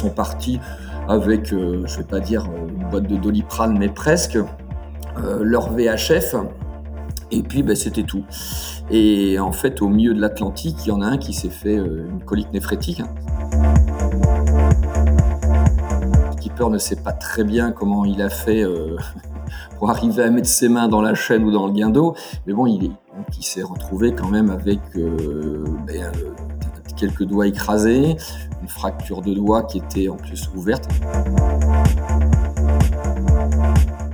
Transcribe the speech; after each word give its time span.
sont 0.00 0.10
partis 0.10 0.60
avec, 1.08 1.46
je 1.48 1.56
ne 1.56 1.86
vais 1.86 2.04
pas 2.04 2.20
dire 2.20 2.46
une 2.68 2.88
boîte 2.88 3.06
de 3.06 3.16
doliprane, 3.16 3.76
mais 3.78 3.88
presque, 3.88 4.38
leur 5.40 5.72
VHF. 5.72 6.36
Et 7.32 7.42
puis, 7.42 7.62
ben, 7.62 7.76
c'était 7.76 8.02
tout. 8.02 8.24
Et 8.90 9.38
en 9.38 9.52
fait, 9.52 9.82
au 9.82 9.88
milieu 9.88 10.14
de 10.14 10.20
l'Atlantique, 10.20 10.76
il 10.84 10.88
y 10.88 10.92
en 10.92 11.00
a 11.00 11.06
un 11.06 11.18
qui 11.18 11.32
s'est 11.32 11.50
fait 11.50 11.74
une 11.74 12.22
colique 12.24 12.52
néphrétique. 12.52 13.02
Keeper 16.40 16.70
ne 16.70 16.78
sait 16.78 16.96
pas 16.96 17.12
très 17.12 17.44
bien 17.44 17.72
comment 17.72 18.04
il 18.04 18.22
a 18.22 18.30
fait 18.30 18.64
pour 19.80 19.90
arriver 19.90 20.22
à 20.22 20.30
mettre 20.30 20.48
ses 20.48 20.68
mains 20.68 20.88
dans 20.88 21.00
la 21.00 21.14
chaîne 21.14 21.42
ou 21.44 21.50
dans 21.50 21.66
le 21.66 21.72
guindeau. 21.72 22.14
Mais 22.46 22.52
bon, 22.52 22.66
il, 22.66 22.92
s'est 23.40 23.62
retrouvé 23.62 24.14
quand 24.14 24.28
même 24.28 24.50
avec 24.50 24.78
euh, 24.96 25.64
ben, 25.86 26.02
euh, 26.02 26.32
quelques 27.00 27.24
doigts 27.24 27.46
écrasés, 27.46 28.16
une 28.62 28.68
fracture 28.68 29.22
de 29.22 29.32
doigt 29.32 29.62
qui 29.62 29.78
était 29.78 30.08
en 30.08 30.16
plus 30.16 30.50
ouverte. 30.54 30.86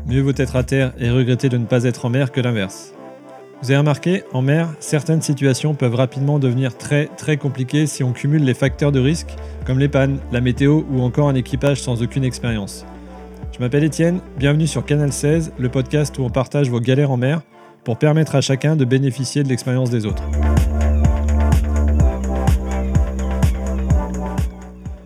Mieux 0.06 0.22
vaut 0.22 0.32
être 0.36 0.54
à 0.54 0.62
terre 0.62 0.92
et 0.98 1.10
regretter 1.10 1.48
de 1.48 1.58
ne 1.58 1.66
pas 1.66 1.82
être 1.82 2.04
en 2.04 2.10
mer 2.10 2.30
que 2.30 2.41
l'inverse. 2.41 2.92
Vous 3.62 3.70
avez 3.70 3.78
remarqué, 3.78 4.22
en 4.32 4.42
mer, 4.42 4.68
certaines 4.78 5.22
situations 5.22 5.74
peuvent 5.74 5.94
rapidement 5.94 6.38
devenir 6.38 6.77
très 6.77 7.06
très 7.16 7.38
compliquées 7.38 7.86
si 7.86 8.04
on 8.04 8.12
cumule 8.12 8.44
les 8.44 8.54
facteurs 8.54 8.92
de 8.92 9.00
risque, 9.00 9.34
comme 9.64 9.78
les 9.78 9.88
pannes, 9.88 10.18
la 10.30 10.41
météo 10.41 10.82
ou 10.92 11.00
encore 11.00 11.28
un 11.28 11.34
équipage 11.34 11.80
sans 11.80 12.02
aucune 12.02 12.22
expérience. 12.22 12.84
Je 13.52 13.58
m'appelle 13.58 13.84
Étienne, 13.84 14.20
bienvenue 14.38 14.66
sur 14.66 14.84
Canal 14.84 15.12
16, 15.12 15.52
le 15.58 15.68
podcast 15.70 16.16
où 16.18 16.22
on 16.22 16.30
partage 16.30 16.68
vos 16.68 16.80
galères 16.80 17.10
en 17.10 17.16
mer 17.16 17.41
pour 17.82 17.98
permettre 17.98 18.34
à 18.34 18.41
chacun 18.41 18.77
de 18.77 18.84
bénéficier 18.84 19.42
de 19.42 19.48
l'expérience 19.48 19.91
des 19.91 20.06
autres. 20.06 20.22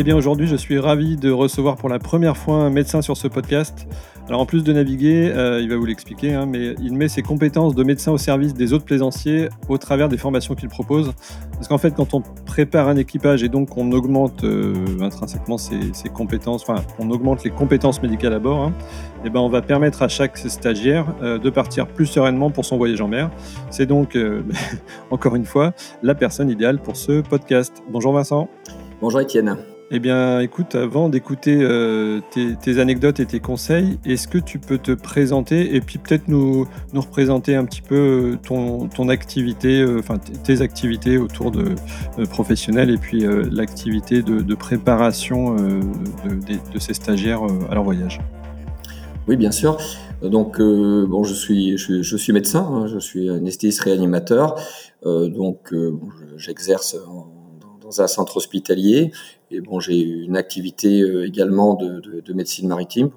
Eh 0.00 0.04
bien 0.04 0.14
aujourd'hui, 0.14 0.46
je 0.46 0.54
suis 0.54 0.78
ravi 0.78 1.16
de 1.16 1.28
recevoir 1.28 1.74
pour 1.74 1.88
la 1.88 1.98
première 1.98 2.36
fois 2.36 2.58
un 2.58 2.70
médecin 2.70 3.02
sur 3.02 3.16
ce 3.16 3.26
podcast. 3.26 3.88
Alors 4.28 4.40
en 4.40 4.46
plus 4.46 4.62
de 4.62 4.72
naviguer, 4.72 5.32
euh, 5.34 5.60
il 5.60 5.68
va 5.68 5.76
vous 5.76 5.86
l'expliquer, 5.86 6.34
hein, 6.34 6.46
mais 6.46 6.76
il 6.80 6.94
met 6.94 7.08
ses 7.08 7.22
compétences 7.22 7.74
de 7.74 7.82
médecin 7.82 8.12
au 8.12 8.16
service 8.16 8.54
des 8.54 8.72
autres 8.72 8.84
plaisanciers 8.84 9.48
au 9.68 9.76
travers 9.76 10.08
des 10.08 10.16
formations 10.16 10.54
qu'il 10.54 10.68
propose. 10.68 11.12
Parce 11.50 11.66
qu'en 11.66 11.78
fait, 11.78 11.96
quand 11.96 12.14
on 12.14 12.22
prépare 12.46 12.86
un 12.86 12.94
équipage 12.94 13.42
et 13.42 13.48
donc 13.48 13.76
on 13.76 13.90
augmente 13.90 14.44
euh, 14.44 14.72
intrinsèquement 15.00 15.58
ses, 15.58 15.80
compétences, 16.14 16.62
enfin 16.62 16.84
on 17.00 17.10
augmente 17.10 17.42
les 17.42 17.50
compétences 17.50 18.00
médicales 18.00 18.34
à 18.34 18.38
bord, 18.38 18.62
hein, 18.62 18.74
eh 19.24 19.30
ben 19.30 19.40
on 19.40 19.48
va 19.48 19.62
permettre 19.62 20.02
à 20.02 20.08
chaque 20.08 20.38
stagiaire 20.38 21.12
euh, 21.22 21.38
de 21.38 21.50
partir 21.50 21.88
plus 21.88 22.06
sereinement 22.06 22.52
pour 22.52 22.64
son 22.64 22.76
voyage 22.76 23.00
en 23.00 23.08
mer. 23.08 23.32
C'est 23.70 23.86
donc, 23.86 24.16
encore 25.10 25.34
une 25.34 25.44
fois, 25.44 25.72
la 26.04 26.14
personne 26.14 26.50
idéale 26.50 26.78
pour 26.78 26.96
ce 26.96 27.20
podcast. 27.20 27.82
Bonjour 27.90 28.12
Vincent. 28.12 28.48
Bonjour 29.00 29.20
Étienne. 29.20 29.56
Eh 29.90 30.00
bien, 30.00 30.40
écoute, 30.40 30.74
avant 30.74 31.08
d'écouter 31.08 31.60
euh, 31.62 32.20
tes, 32.30 32.78
anecdotes 32.78 33.20
et 33.20 33.26
tes 33.26 33.40
conseils, 33.40 33.98
est-ce 34.04 34.28
que 34.28 34.36
tu 34.36 34.58
peux 34.58 34.76
te 34.76 34.92
présenter 34.92 35.74
et 35.74 35.80
puis 35.80 35.98
peut-être 35.98 36.28
nous, 36.28 36.68
nous 36.92 37.00
représenter 37.00 37.56
un 37.56 37.64
petit 37.64 37.80
peu 37.80 38.36
euh, 38.44 38.88
ton, 38.94 39.08
activité, 39.08 39.80
euh, 39.80 40.00
enfin 40.00 40.18
tes 40.18 40.60
activités 40.60 41.16
autour 41.16 41.50
de 41.50 41.74
professionnels 42.28 42.90
et 42.90 42.98
puis 42.98 43.24
l'activité 43.50 44.22
de, 44.22 44.54
préparation 44.54 45.56
de, 45.56 46.78
ces 46.78 46.92
stagiaires 46.92 47.40
à 47.70 47.74
leur 47.74 47.84
voyage? 47.84 48.20
Oui, 49.26 49.36
bien 49.36 49.52
sûr. 49.52 49.78
Donc, 50.20 50.60
bon, 50.60 51.24
je 51.24 51.32
suis, 51.32 51.78
je, 51.78 52.16
suis 52.16 52.32
médecin, 52.34 52.60
hein, 52.60 52.86
je 52.88 52.98
suis 52.98 53.30
anesthésiste 53.30 53.80
réanimateur, 53.80 54.56
donc 55.04 55.72
j'exerce 56.36 56.96
dans 57.88 58.02
un 58.02 58.06
centre 58.06 58.36
hospitalier 58.36 59.12
et 59.50 59.60
bon, 59.60 59.80
j'ai 59.80 59.98
une 59.98 60.36
activité 60.36 61.00
euh, 61.00 61.26
également 61.26 61.74
de, 61.74 62.00
de, 62.00 62.20
de, 62.20 62.32
médecine 62.34 62.68
maritime. 62.68 63.10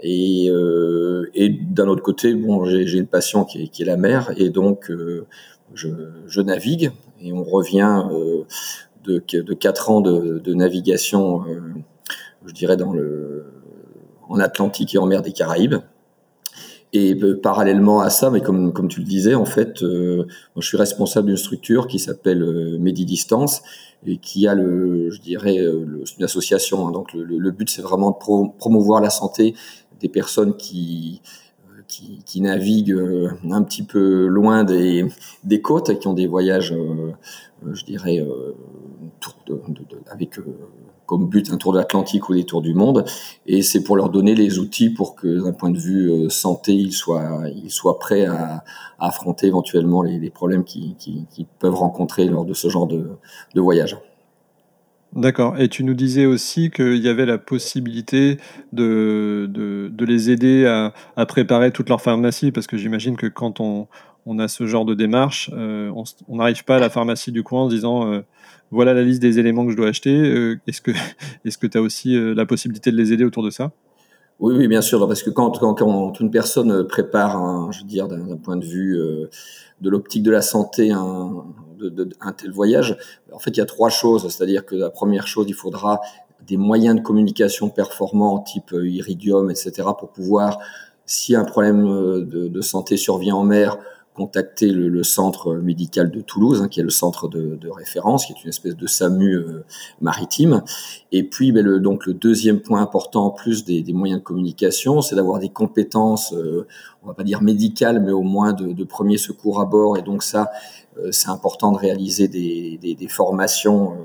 Et, 0.00 0.50
euh, 0.50 1.30
et 1.34 1.48
d'un 1.48 1.88
autre 1.88 2.02
côté, 2.02 2.34
bon, 2.34 2.64
j'ai 2.66 2.98
une 2.98 3.06
passion 3.06 3.44
qui 3.44 3.62
est, 3.62 3.84
la 3.84 3.96
mer, 3.96 4.32
et 4.36 4.50
donc 4.50 4.90
euh, 4.90 5.26
je, 5.72 6.40
navigue. 6.40 6.92
Et 7.22 7.32
on 7.32 7.44
revient 7.44 8.04
de, 9.04 9.22
de 9.30 9.54
quatre 9.54 9.90
ans 9.90 10.02
de, 10.02 10.38
de 10.38 10.54
navigation, 10.54 11.42
je 12.44 12.52
dirais 12.52 12.76
dans 12.76 12.92
le 12.92 13.46
en 14.28 14.38
Atlantique 14.40 14.94
et 14.94 14.98
en 14.98 15.06
mer 15.06 15.22
des 15.22 15.32
Caraïbes. 15.32 15.76
Et 16.96 17.16
parallèlement 17.42 17.98
à 17.98 18.08
ça, 18.08 18.30
mais 18.30 18.40
comme, 18.40 18.72
comme 18.72 18.86
tu 18.86 19.00
le 19.00 19.04
disais, 19.04 19.34
en 19.34 19.44
fait, 19.44 19.82
euh, 19.82 20.28
je 20.56 20.64
suis 20.64 20.76
responsable 20.76 21.26
d'une 21.26 21.36
structure 21.36 21.88
qui 21.88 21.98
s'appelle 21.98 22.40
euh, 22.40 22.78
Medidistance 22.78 23.62
et 24.06 24.18
qui 24.18 24.46
a 24.46 24.54
le, 24.54 25.10
je 25.10 25.20
dirais, 25.20 25.58
euh, 25.58 26.04
une 26.16 26.24
association. 26.24 26.86
Hein. 26.86 26.92
donc 26.92 27.12
le, 27.12 27.24
le, 27.24 27.50
but, 27.50 27.68
c'est 27.68 27.82
vraiment 27.82 28.12
de 28.12 28.56
promouvoir 28.58 29.00
la 29.00 29.10
santé 29.10 29.56
des 29.98 30.08
personnes 30.08 30.56
qui, 30.56 31.20
qui, 31.88 32.40
naviguent 32.40 32.96
un 33.50 33.64
petit 33.64 33.82
peu 33.82 34.26
loin 34.28 34.62
des, 34.62 35.04
des 35.42 35.60
côtes 35.60 35.98
qui 35.98 36.06
ont 36.06 36.14
des 36.14 36.28
voyages, 36.28 36.76
je 37.72 37.84
dirais, 37.84 38.18
de, 39.48 39.54
de, 39.68 39.98
avec 40.12 40.38
comme 41.06 41.28
but 41.28 41.50
un 41.52 41.56
tour 41.56 41.72
de 41.72 41.78
l'Atlantique 41.78 42.28
ou 42.28 42.34
des 42.34 42.44
tours 42.44 42.62
du 42.62 42.74
monde. 42.74 43.04
Et 43.46 43.62
c'est 43.62 43.82
pour 43.82 43.96
leur 43.96 44.10
donner 44.10 44.34
les 44.34 44.58
outils 44.58 44.90
pour 44.90 45.14
que, 45.14 45.42
d'un 45.42 45.52
point 45.52 45.70
de 45.70 45.78
vue 45.78 46.10
euh, 46.10 46.28
santé, 46.28 46.72
ils 46.72 46.92
soient, 46.92 47.42
ils 47.54 47.70
soient 47.70 47.98
prêts 47.98 48.26
à, 48.26 48.64
affronter 48.98 49.46
éventuellement 49.46 50.02
les, 50.02 50.30
problèmes 50.30 50.64
qu'ils 50.64 50.94
qui, 50.96 51.46
peuvent 51.58 51.74
rencontrer 51.74 52.26
lors 52.26 52.44
de 52.44 52.54
ce 52.54 52.68
genre 52.68 52.86
de, 52.86 53.18
voyage. 53.54 53.98
D'accord. 55.12 55.58
Et 55.60 55.68
tu 55.68 55.84
nous 55.84 55.94
disais 55.94 56.26
aussi 56.26 56.70
qu'il 56.70 56.96
y 56.96 57.08
avait 57.08 57.26
la 57.26 57.38
possibilité 57.38 58.38
de, 58.72 59.48
de, 59.48 59.88
de 59.92 60.04
les 60.04 60.30
aider 60.30 60.66
à, 60.66 60.92
à, 61.16 61.26
préparer 61.26 61.70
toute 61.70 61.88
leur 61.88 62.00
pharmacie, 62.00 62.50
parce 62.50 62.66
que 62.66 62.76
j'imagine 62.76 63.16
que 63.16 63.26
quand 63.26 63.60
on, 63.60 63.86
on, 64.26 64.38
a 64.38 64.48
ce 64.48 64.66
genre 64.66 64.84
de 64.84 64.94
démarche, 64.94 65.50
euh, 65.52 65.92
on 66.28 66.36
n'arrive 66.36 66.64
pas 66.64 66.76
à 66.76 66.80
la 66.80 66.90
pharmacie 66.90 67.30
du 67.30 67.42
coin 67.42 67.62
en 67.62 67.70
se 67.70 67.74
disant 67.74 68.10
euh, 68.10 68.24
voilà 68.74 68.92
la 68.92 69.02
liste 69.02 69.22
des 69.22 69.38
éléments 69.38 69.64
que 69.64 69.72
je 69.72 69.76
dois 69.76 69.88
acheter. 69.88 70.14
Euh, 70.14 70.60
est-ce 70.66 70.82
que 70.82 70.90
est-ce 71.44 71.56
que 71.56 71.66
tu 71.66 71.78
as 71.78 71.82
aussi 71.82 72.16
euh, 72.16 72.34
la 72.34 72.44
possibilité 72.44 72.90
de 72.90 72.96
les 72.96 73.12
aider 73.12 73.24
autour 73.24 73.42
de 73.42 73.50
ça? 73.50 73.72
Oui, 74.40 74.66
bien 74.66 74.82
sûr, 74.82 75.06
parce 75.06 75.22
que 75.22 75.30
quand, 75.30 76.20
une 76.20 76.30
personne 76.30 76.86
prépare, 76.88 77.70
je 77.70 77.80
veux 77.80 77.86
dire, 77.86 78.08
d'un 78.08 78.36
point 78.36 78.56
de 78.56 78.64
vue 78.64 78.98
euh, 78.98 79.30
de 79.80 79.88
l'optique 79.88 80.24
de 80.24 80.32
la 80.32 80.42
santé, 80.42 80.90
un, 80.90 81.44
tel 82.36 82.50
voyage, 82.50 82.96
en 83.32 83.38
fait, 83.38 83.50
il 83.50 83.58
y 83.58 83.62
a 83.62 83.66
trois 83.66 83.90
choses. 83.90 84.28
C'est-à-dire 84.28 84.66
que 84.66 84.74
la 84.74 84.90
première 84.90 85.28
chose, 85.28 85.46
il 85.48 85.54
faudra 85.54 86.00
des 86.48 86.56
moyens 86.56 86.96
de 86.96 87.00
communication 87.00 87.70
performants, 87.70 88.40
type 88.40 88.72
Iridium, 88.72 89.50
etc., 89.50 89.88
pour 89.96 90.10
pouvoir, 90.10 90.58
si 91.06 91.36
un 91.36 91.44
problème 91.44 91.84
de 92.26 92.60
santé 92.60 92.96
survient 92.96 93.36
en 93.36 93.44
mer, 93.44 93.78
contacter 94.14 94.70
le, 94.70 95.02
centre 95.02 95.56
médical 95.56 96.10
de 96.10 96.20
Toulouse, 96.20 96.62
hein, 96.62 96.68
qui 96.68 96.78
est 96.78 96.84
le 96.84 96.90
centre 96.90 97.28
de, 97.28 97.68
référence, 97.68 98.26
qui 98.26 98.32
est 98.32 98.44
une 98.44 98.50
espèce 98.50 98.76
de 98.76 98.86
SAMU 98.86 99.34
euh, 99.34 99.64
maritime. 100.00 100.62
Et 101.10 101.24
puis, 101.24 101.50
ben, 101.50 101.64
le, 101.64 101.80
donc 101.80 102.06
le 102.06 102.14
deuxième 102.14 102.60
point 102.60 102.80
important, 102.80 103.26
en 103.26 103.30
plus 103.30 103.64
des, 103.64 103.84
moyens 103.92 104.20
de 104.20 104.24
communication, 104.24 105.02
c'est 105.02 105.16
d'avoir 105.16 105.40
des 105.40 105.48
compétences, 105.48 106.32
euh, 106.32 106.66
on 107.02 107.08
va 107.08 107.14
pas 107.14 107.24
dire 107.24 107.42
médicales, 107.42 108.00
mais 108.00 108.12
au 108.12 108.22
moins 108.22 108.52
de, 108.52 108.72
de 108.72 108.84
premier 108.84 109.18
secours 109.18 109.60
à 109.60 109.64
bord. 109.64 109.98
Et 109.98 110.02
donc 110.02 110.22
ça, 110.22 110.50
euh, 110.98 111.10
c'est 111.10 111.28
important 111.28 111.72
de 111.72 111.78
réaliser 111.78 112.28
des, 112.28 112.78
des, 112.80 113.08
formations 113.08 113.96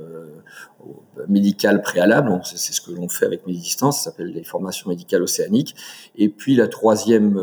médicales 1.28 1.82
préalables. 1.82 2.40
C'est 2.44 2.74
ce 2.74 2.82
que 2.82 2.92
l'on 2.92 3.10
fait 3.10 3.26
avec 3.26 3.46
Médidistance, 3.46 3.98
ça 4.00 4.04
s'appelle 4.06 4.32
les 4.32 4.44
formations 4.44 4.90
médicales 4.90 5.22
océaniques. 5.22 5.76
Et 6.16 6.30
puis 6.30 6.56
la 6.56 6.68
troisième 6.68 7.38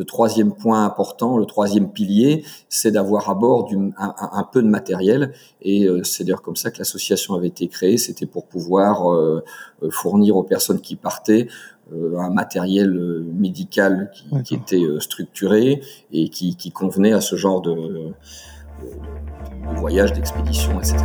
le 0.00 0.06
troisième 0.06 0.54
point 0.54 0.86
important, 0.86 1.36
le 1.36 1.44
troisième 1.44 1.92
pilier, 1.92 2.42
c'est 2.70 2.90
d'avoir 2.90 3.28
à 3.28 3.34
bord 3.34 3.68
un, 3.98 4.48
peu 4.50 4.62
de 4.62 4.66
matériel. 4.66 5.34
Et 5.60 5.84
euh, 5.84 6.02
c'est 6.04 6.24
d'ailleurs 6.24 6.40
comme 6.40 6.56
ça 6.56 6.70
que 6.70 6.78
l'association 6.78 7.34
avait 7.34 7.48
été 7.48 7.68
créée. 7.68 7.98
C'était 7.98 8.24
pour 8.24 8.46
pouvoir 8.46 9.12
euh, 9.12 9.44
euh, 9.82 9.90
fournir 9.90 10.38
aux 10.38 10.42
personnes 10.42 10.80
qui 10.80 10.96
partaient 10.96 11.48
un 11.92 12.30
matériel 12.30 12.92
médical 13.34 14.12
qui, 14.44 14.54
était 14.54 14.84
structuré 15.00 15.82
et 16.12 16.28
qui, 16.28 16.70
convenait 16.70 17.12
à 17.12 17.20
ce 17.20 17.34
genre 17.34 17.60
de, 17.60 17.72
de 17.72 19.76
voyage, 19.76 20.12
d'expédition, 20.12 20.80
etc. 20.80 21.04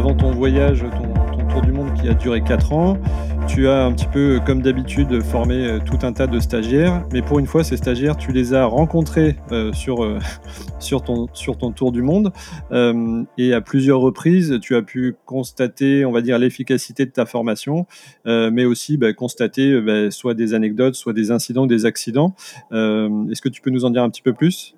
Avant 0.00 0.14
ton 0.14 0.30
voyage, 0.30 0.82
qui 2.00 2.08
a 2.08 2.14
duré 2.14 2.40
4 2.42 2.72
ans, 2.72 2.98
tu 3.46 3.68
as 3.68 3.84
un 3.84 3.92
petit 3.92 4.06
peu, 4.06 4.40
comme 4.46 4.62
d'habitude, 4.62 5.22
formé 5.22 5.66
euh, 5.66 5.78
tout 5.84 5.98
un 6.02 6.12
tas 6.12 6.26
de 6.26 6.38
stagiaires, 6.38 7.04
mais 7.12 7.20
pour 7.20 7.38
une 7.38 7.46
fois, 7.46 7.64
ces 7.64 7.76
stagiaires, 7.76 8.16
tu 8.16 8.32
les 8.32 8.54
as 8.54 8.64
rencontrés 8.64 9.36
euh, 9.50 9.72
sur, 9.72 10.04
euh, 10.04 10.18
sur, 10.78 11.02
ton, 11.02 11.26
sur 11.32 11.58
ton 11.58 11.72
tour 11.72 11.92
du 11.92 12.02
monde, 12.02 12.32
et 13.38 13.52
à 13.52 13.60
plusieurs 13.60 14.00
reprises, 14.00 14.58
tu 14.62 14.76
as 14.76 14.82
pu 14.82 15.16
constater, 15.26 16.04
on 16.04 16.12
va 16.12 16.20
dire, 16.22 16.38
l'efficacité 16.38 17.06
de 17.06 17.10
ta 17.10 17.26
formation, 17.26 17.86
mais 18.24 18.64
aussi 18.64 18.96
bah, 18.96 19.12
constater 19.12 19.80
bah, 19.80 20.10
soit 20.10 20.34
des 20.34 20.54
anecdotes, 20.54 20.94
soit 20.94 21.12
des 21.12 21.30
incidents, 21.30 21.66
des 21.66 21.86
accidents. 21.86 22.34
Est-ce 22.70 23.42
que 23.42 23.48
tu 23.48 23.60
peux 23.60 23.70
nous 23.70 23.84
en 23.84 23.90
dire 23.90 24.02
un 24.02 24.10
petit 24.10 24.22
peu 24.22 24.32
plus? 24.32 24.74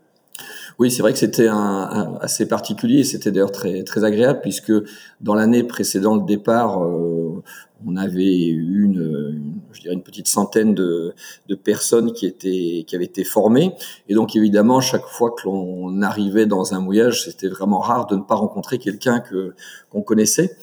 Oui, 0.79 0.91
c'est 0.91 1.03
vrai 1.03 1.13
que 1.13 1.19
c'était 1.19 1.49
un, 1.49 2.19
assez 2.21 2.47
particulier 2.47 3.01
et 3.01 3.05
c'était 3.05 3.31
d'ailleurs 3.31 3.53
très 3.53 3.83
très 3.85 4.05
agréable 4.05 4.41
puisque 4.43 4.73
dans 5.21 5.35
l'année 5.35 5.63
précédant 5.63 6.17
le 6.17 6.25
départ, 6.25 6.83
euh, 6.83 7.43
on 7.87 7.97
avait 7.97 8.47
eu 8.47 8.85
une, 8.85 9.55
je 9.73 9.81
dirais 9.81 9.95
une 9.95 10.03
petite 10.03 10.29
centaine 10.29 10.75
de, 10.75 11.15
de, 11.49 11.55
personnes 11.55 12.13
qui 12.13 12.27
étaient 12.27 12.85
qui 12.87 12.95
avaient 12.95 13.05
été 13.05 13.25
formées 13.25 13.75
et 14.09 14.15
donc 14.15 14.37
évidemment 14.37 14.81
chaque 14.81 15.07
fois 15.07 15.31
que 15.31 15.45
l'on 15.45 16.01
arrivait 16.03 16.47
dans 16.47 16.75
un 16.75 16.81
mouillage, 16.81 17.25
c'était 17.25 17.49
vraiment 17.49 17.81
rare 17.81 18.07
de 18.07 18.17
ne 18.17 18.23
pas 18.23 18.37
rencontrer 18.37 18.79
quelqu'un 18.79 19.21
que 19.21 19.55
qu'on 19.91 20.03
connaissait. 20.03 20.57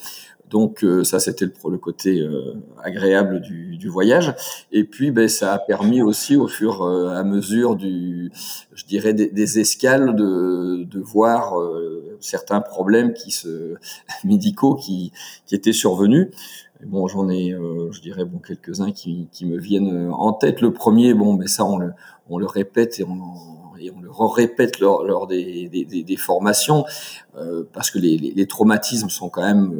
Donc 0.50 0.84
euh, 0.84 1.04
ça, 1.04 1.20
c'était 1.20 1.46
le, 1.46 1.54
le, 1.70 1.78
côté 1.78 2.22
euh, 2.22 2.56
agréable 2.84 3.42
du, 3.42 3.78
du, 3.78 3.88
voyage. 3.88 4.34
Et 4.72 4.84
puis, 4.84 5.12
ben, 5.12 5.28
ça 5.28 5.54
a 5.54 5.60
permis 5.60 6.02
aussi, 6.02 6.36
au 6.36 6.48
fur 6.48 6.88
et 7.14 7.18
à 7.18 7.24
mesure 7.24 7.76
du, 7.76 8.32
je 8.74 8.86
dirais, 8.86 9.14
des, 9.14 9.30
des 9.30 9.60
escales, 9.60 10.16
de, 10.16 10.84
de 10.86 11.00
voir 11.00 11.60
euh, 11.60 12.18
certains 12.20 12.62
problèmes 12.62 13.14
qui 13.14 13.32
se 13.32 13.76
médicaux 14.24 14.76
qui, 14.76 15.12
qui 15.46 15.56
étaient 15.56 15.74
survenus. 15.74 16.30
bon, 16.86 17.08
j'en 17.08 17.30
ai, 17.30 17.56
je 17.92 18.02
dirais, 18.02 18.26
bon, 18.26 18.40
quelques-uns 18.40 18.92
qui, 18.92 19.28
qui, 19.32 19.46
me 19.46 19.60
viennent 19.60 20.10
en 20.12 20.34
tête. 20.34 20.62
Le 20.62 20.74
premier, 20.74 21.14
bon, 21.14 21.36
ben 21.36 21.48
ça, 21.48 21.64
on 21.64 21.78
le, 21.78 21.92
on 22.30 22.40
le 22.40 22.48
répète 22.48 23.00
et 23.00 23.04
on 23.04 23.20
et 23.82 23.92
on 23.92 24.02
le 24.02 24.12
répète 24.12 24.80
lors, 24.80 25.04
lors 25.04 25.26
des, 25.28 25.70
des, 25.70 26.04
des, 26.04 26.16
formations, 26.18 26.86
euh, 27.38 27.64
parce 27.72 27.92
que 27.92 28.00
les, 28.00 28.18
les, 28.18 28.46
traumatismes 28.46 29.10
sont 29.10 29.30
quand 29.30 29.42
même 29.42 29.74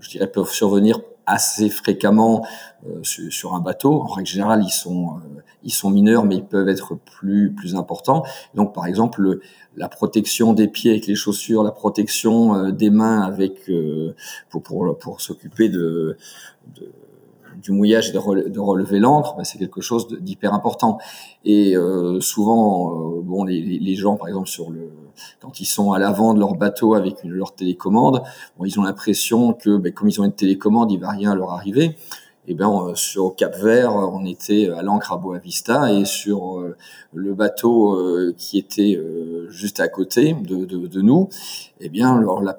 je 0.00 0.10
dirais, 0.10 0.26
peuvent 0.26 0.50
survenir 0.50 1.00
assez 1.26 1.70
fréquemment 1.70 2.44
euh, 2.86 3.02
sur, 3.02 3.54
un 3.54 3.60
bateau. 3.60 4.00
En 4.00 4.06
règle 4.06 4.28
générale, 4.28 4.62
ils 4.64 4.72
sont, 4.72 5.16
euh, 5.16 5.42
ils 5.62 5.72
sont 5.72 5.90
mineurs, 5.90 6.24
mais 6.24 6.36
ils 6.36 6.44
peuvent 6.44 6.68
être 6.68 6.94
plus, 6.96 7.52
plus 7.52 7.76
importants. 7.76 8.24
Donc, 8.54 8.74
par 8.74 8.86
exemple, 8.86 9.38
la 9.76 9.88
protection 9.88 10.52
des 10.52 10.68
pieds 10.68 10.90
avec 10.90 11.06
les 11.06 11.14
chaussures, 11.14 11.62
la 11.62 11.70
protection 11.70 12.54
euh, 12.54 12.72
des 12.72 12.90
mains 12.90 13.22
avec 13.22 13.70
pour, 14.48 14.62
pour, 14.62 14.98
pour 14.98 15.20
s'occuper 15.20 15.68
de, 15.68 16.16
de 16.74 16.92
du 17.60 17.72
mouillage 17.72 18.10
et 18.10 18.12
de, 18.12 18.58
relever 18.58 18.98
l'encre, 18.98 19.34
ben, 19.36 19.44
c'est 19.44 19.58
quelque 19.58 19.80
chose 19.80 20.08
d'hyper 20.20 20.54
important. 20.54 20.98
Et 21.44 21.76
euh, 21.76 22.20
souvent, 22.20 22.92
euh, 22.92 23.20
bon, 23.22 23.44
les, 23.44 23.94
gens, 23.94 24.16
par 24.16 24.28
exemple, 24.28 24.48
sur 24.48 24.70
le, 24.70 24.90
quand 25.40 25.60
ils 25.60 25.66
sont 25.66 25.92
à 25.92 25.98
l'avant 25.98 26.34
de 26.34 26.40
leur 26.40 26.54
bateau 26.54 26.94
avec 26.94 27.22
une, 27.24 27.30
leur 27.30 27.54
télécommande, 27.54 28.22
bon, 28.58 28.64
ils 28.64 28.78
ont 28.78 28.82
l'impression 28.82 29.52
que, 29.52 29.76
ben, 29.76 29.92
comme 29.92 30.08
ils 30.08 30.20
ont 30.20 30.24
une 30.24 30.32
télécommande, 30.32 30.90
il 30.92 31.00
va 31.00 31.10
rien 31.10 31.34
leur 31.34 31.50
arriver. 31.50 31.96
Et 32.48 32.54
ben 32.54 32.92
sur 32.94 33.36
Cap 33.36 33.54
Vert, 33.54 33.92
on 33.94 34.24
était 34.24 34.70
à 34.70 34.82
l'ancre 34.82 35.12
à 35.12 35.18
Boavista 35.18 35.92
et 35.92 36.04
sur 36.04 36.58
euh, 36.58 36.74
le 37.12 37.34
bateau 37.34 37.96
qui 38.36 38.58
était 38.58 38.98
juste 39.50 39.78
à 39.78 39.88
côté 39.88 40.32
de, 40.32 40.64
de, 40.64 40.86
de 40.86 41.00
nous, 41.02 41.28
et 41.80 41.90
bien 41.90 42.16
alors 42.16 42.42
la, 42.42 42.58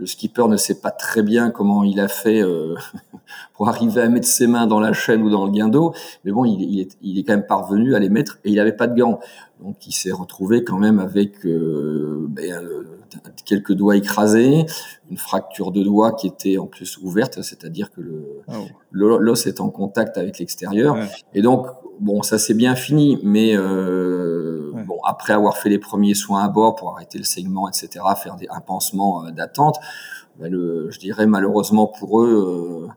le 0.00 0.06
skipper 0.06 0.48
ne 0.48 0.56
sait 0.56 0.80
pas 0.80 0.90
très 0.90 1.22
bien 1.22 1.50
comment 1.50 1.84
il 1.84 2.00
a 2.00 2.08
fait 2.08 2.42
euh, 2.42 2.74
pour 3.54 3.68
arriver 3.68 4.00
à 4.00 4.08
mettre 4.08 4.26
ses 4.26 4.46
mains 4.46 4.66
dans 4.66 4.80
la 4.80 4.94
chaîne 4.94 5.22
ou 5.22 5.30
dans 5.30 5.44
le 5.44 5.52
guindeau, 5.52 5.92
mais 6.24 6.32
bon, 6.32 6.46
il, 6.46 6.80
est, 6.80 6.96
il 7.02 7.18
est, 7.18 7.22
quand 7.22 7.34
même 7.34 7.46
parvenu 7.46 7.94
à 7.94 7.98
les 7.98 8.08
mettre 8.08 8.38
et 8.44 8.50
il 8.50 8.56
n'avait 8.56 8.72
pas 8.72 8.86
de 8.86 8.98
gants. 8.98 9.20
Donc 9.62 9.86
il 9.86 9.92
s'est 9.92 10.10
retrouvé 10.10 10.64
quand 10.64 10.78
même 10.78 10.98
avec 10.98 11.44
euh, 11.44 12.26
ben, 12.30 12.64
euh, 12.64 12.84
quelques 13.44 13.72
doigts 13.72 13.94
écrasés, 13.94 14.64
une 15.10 15.18
fracture 15.18 15.70
de 15.70 15.82
doigt 15.82 16.12
qui 16.12 16.28
était 16.28 16.56
en 16.56 16.66
plus 16.66 16.96
ouverte, 17.02 17.42
c'est-à-dire 17.42 17.90
que 17.90 18.00
ah 18.48 18.54
l'os 18.90 19.46
est 19.46 19.60
en 19.60 19.68
contact 19.68 20.16
avec 20.16 20.38
l'extérieur. 20.38 20.96
Et 21.34 21.42
donc, 21.42 21.66
bon, 22.00 22.22
ça 22.22 22.38
c'est 22.38 22.54
bien 22.54 22.74
fini, 22.74 23.18
mais 23.22 23.56
euh, 23.56 24.72
bon, 24.86 24.98
après 25.04 25.32
avoir 25.32 25.56
fait 25.56 25.68
les 25.68 25.78
premiers 25.78 26.14
soins 26.14 26.42
à 26.42 26.48
bord 26.48 26.74
pour 26.74 26.94
arrêter 26.96 27.18
le 27.18 27.24
saignement, 27.24 27.68
etc., 27.68 28.04
faire 28.20 28.36
des, 28.36 28.48
un 28.48 28.60
pansement 28.60 29.26
euh, 29.26 29.30
d'attente, 29.30 29.78
ben 30.38 30.50
le, 30.50 30.90
je 30.90 30.98
dirais 30.98 31.26
malheureusement 31.26 31.86
pour 31.86 32.22
eux, 32.22 32.88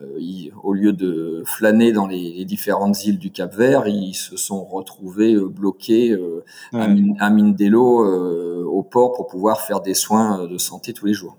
euh, 0.00 0.04
ils, 0.18 0.52
au 0.62 0.72
lieu 0.72 0.92
de 0.92 1.42
flâner 1.44 1.92
dans 1.92 2.06
les, 2.06 2.32
les, 2.32 2.44
différentes 2.44 3.04
îles 3.04 3.18
du 3.18 3.32
Cap 3.32 3.54
Vert, 3.54 3.88
ils 3.88 4.14
se 4.14 4.36
sont 4.36 4.64
retrouvés 4.64 5.34
euh, 5.34 5.48
bloqués 5.48 6.12
euh, 6.12 6.44
à, 6.72 6.84
à, 7.18 7.30
Mindelo 7.30 8.66
au 8.66 8.82
port 8.82 9.12
pour 9.12 9.26
pouvoir 9.26 9.60
faire 9.60 9.80
des 9.80 9.94
soins 9.94 10.46
de 10.46 10.58
santé 10.58 10.92
tous 10.92 11.06
les 11.06 11.14
jours. 11.14 11.36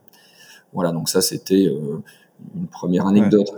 Voilà, 0.73 0.91
donc 0.91 1.07
ça 1.07 1.21
c'était 1.21 1.69
une 2.55 2.67
première 2.67 3.07
anecdote. 3.07 3.51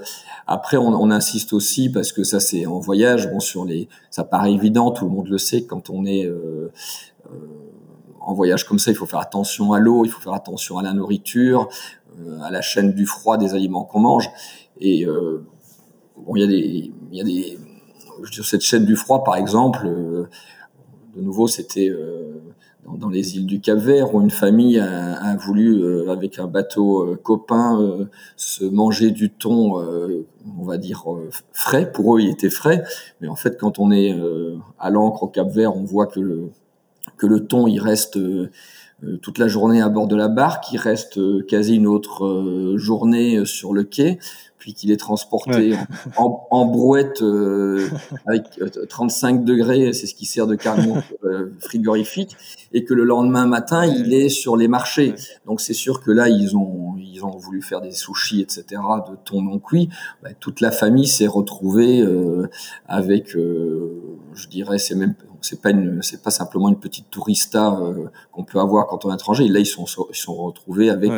Après, 0.45 0.77
on, 0.77 0.87
on, 0.87 1.11
insiste 1.11 1.53
aussi 1.53 1.89
parce 1.89 2.11
que 2.11 2.23
ça, 2.23 2.39
c'est 2.39 2.65
en 2.65 2.79
voyage. 2.79 3.29
Bon, 3.31 3.39
sur 3.39 3.65
les, 3.65 3.89
ça 4.11 4.23
paraît 4.23 4.53
évident, 4.53 4.91
tout 4.91 5.05
le 5.05 5.11
monde 5.11 5.27
le 5.27 5.37
sait. 5.37 5.65
Quand 5.65 5.89
on 5.89 6.05
est 6.05 6.25
euh, 6.25 6.71
euh, 7.27 7.29
en 8.27 8.33
voyage 8.33 8.65
comme 8.65 8.77
ça, 8.77 8.91
il 8.91 8.95
faut 8.95 9.05
faire 9.05 9.21
attention 9.21 9.71
à 9.71 9.79
l'eau, 9.79 10.03
il 10.03 10.09
faut 10.09 10.19
faire 10.19 10.33
attention 10.33 10.77
à 10.77 10.83
la 10.83 10.93
nourriture, 10.93 11.69
euh, 12.19 12.41
à 12.41 12.51
la 12.51 12.61
chaîne 12.61 12.93
du 12.93 13.05
froid 13.05 13.37
des 13.37 13.53
aliments 13.53 13.85
qu'on 13.85 14.01
mange. 14.01 14.29
Et 14.79 15.05
euh, 15.05 15.45
bon, 16.17 16.35
il 16.35 16.41
y 16.41 16.43
a 16.43 16.47
des, 16.47 16.91
il 17.11 17.17
y 17.17 17.21
a 17.21 17.23
des, 17.23 17.57
sur 18.29 18.45
cette 18.45 18.61
chaîne 18.61 18.85
du 18.85 18.97
froid, 18.97 19.23
par 19.23 19.37
exemple, 19.37 19.85
euh, 19.85 20.27
de 21.15 21.21
nouveau, 21.21 21.47
c'était 21.47 21.89
dans, 22.95 23.09
les 23.09 23.35
îles 23.35 23.45
du 23.45 23.59
Cap-Vert 23.59 24.13
où 24.13 24.21
une 24.21 24.29
famille 24.29 24.79
a, 24.79 25.35
voulu, 25.37 25.83
euh, 25.83 26.09
avec 26.09 26.39
un 26.39 26.47
bateau 26.47 27.03
euh, 27.03 27.15
copain, 27.15 27.81
euh, 27.81 28.05
se 28.35 28.63
manger 28.63 29.11
du 29.11 29.29
thon, 29.29 29.75
on 30.59 30.63
va 30.63 30.77
dire 30.77 31.05
frais. 31.51 31.91
Pour 31.91 32.15
eux, 32.15 32.21
il 32.21 32.29
était 32.29 32.49
frais, 32.49 32.83
mais 33.21 33.27
en 33.27 33.35
fait, 33.35 33.57
quand 33.59 33.79
on 33.79 33.91
est 33.91 34.15
à 34.79 34.89
l'ancre 34.89 35.23
au 35.23 35.27
Cap-Vert, 35.27 35.75
on 35.75 35.83
voit 35.83 36.07
que 36.07 36.19
le 36.19 36.49
que 37.17 37.25
le 37.25 37.47
thon, 37.47 37.67
il 37.67 37.79
reste 37.79 38.19
toute 39.21 39.37
la 39.37 39.47
journée 39.47 39.81
à 39.81 39.89
bord 39.89 40.07
de 40.07 40.15
la 40.15 40.27
barque, 40.27 40.71
il 40.71 40.77
reste 40.77 41.19
quasi 41.47 41.75
une 41.75 41.87
autre 41.87 42.75
journée 42.77 43.45
sur 43.45 43.73
le 43.73 43.83
quai 43.83 44.19
puis 44.57 44.73
qu'il 44.73 44.91
est 44.91 44.97
transporté 44.97 45.75
en, 46.17 46.47
en, 46.49 46.65
brouette 46.65 47.21
euh, 47.21 47.87
avec 48.25 48.43
35 48.89 49.39
euh, 49.39 49.43
degrés, 49.43 49.93
c'est 49.93 50.07
ce 50.07 50.15
qui 50.15 50.25
sert 50.25 50.47
de 50.47 50.57
euh, 51.23 51.53
frigorifique, 51.59 52.35
et 52.73 52.83
que 52.83 52.93
le 52.93 53.03
lendemain 53.03 53.45
matin, 53.45 53.85
il 53.85 54.13
est 54.13 54.29
sur 54.29 54.57
les 54.57 54.67
marchés. 54.67 55.13
Donc 55.45 55.61
c'est 55.61 55.73
sûr 55.73 56.01
que 56.01 56.11
là, 56.11 56.27
ils 56.27 56.57
ont, 56.57 56.95
ils 56.99 57.23
ont 57.23 57.37
voulu 57.37 57.61
faire 57.61 57.81
des 57.81 57.91
sushis, 57.91 58.41
etc., 58.41 58.65
de 59.09 59.15
thon 59.23 59.41
non 59.41 59.59
cuit. 59.59 59.89
Bah, 60.23 60.29
toute 60.39 60.59
la 60.59 60.71
famille 60.71 61.07
s'est 61.07 61.27
retrouvée 61.27 62.01
euh, 62.01 62.49
avec, 62.87 63.29
je 63.29 64.47
dirais, 64.49 64.79
c'est 64.79 64.95
même 64.95 65.13
c'est 65.47 65.61
pas 65.61 65.71
une, 65.71 66.01
c'est 66.01 66.21
pas 66.21 66.31
simplement 66.31 66.69
une 66.69 66.79
petite 66.79 67.09
tourista 67.09 67.79
qu'on 68.31 68.43
peut 68.43 68.59
avoir 68.59 68.87
quand 68.87 69.05
on 69.05 69.11
est 69.11 69.15
étranger. 69.15 69.47
Là, 69.47 69.59
ils 69.59 69.65
sont, 69.65 69.85
ils 70.09 70.15
sont 70.15 70.35
retrouvés 70.35 70.89
avec 70.89 71.11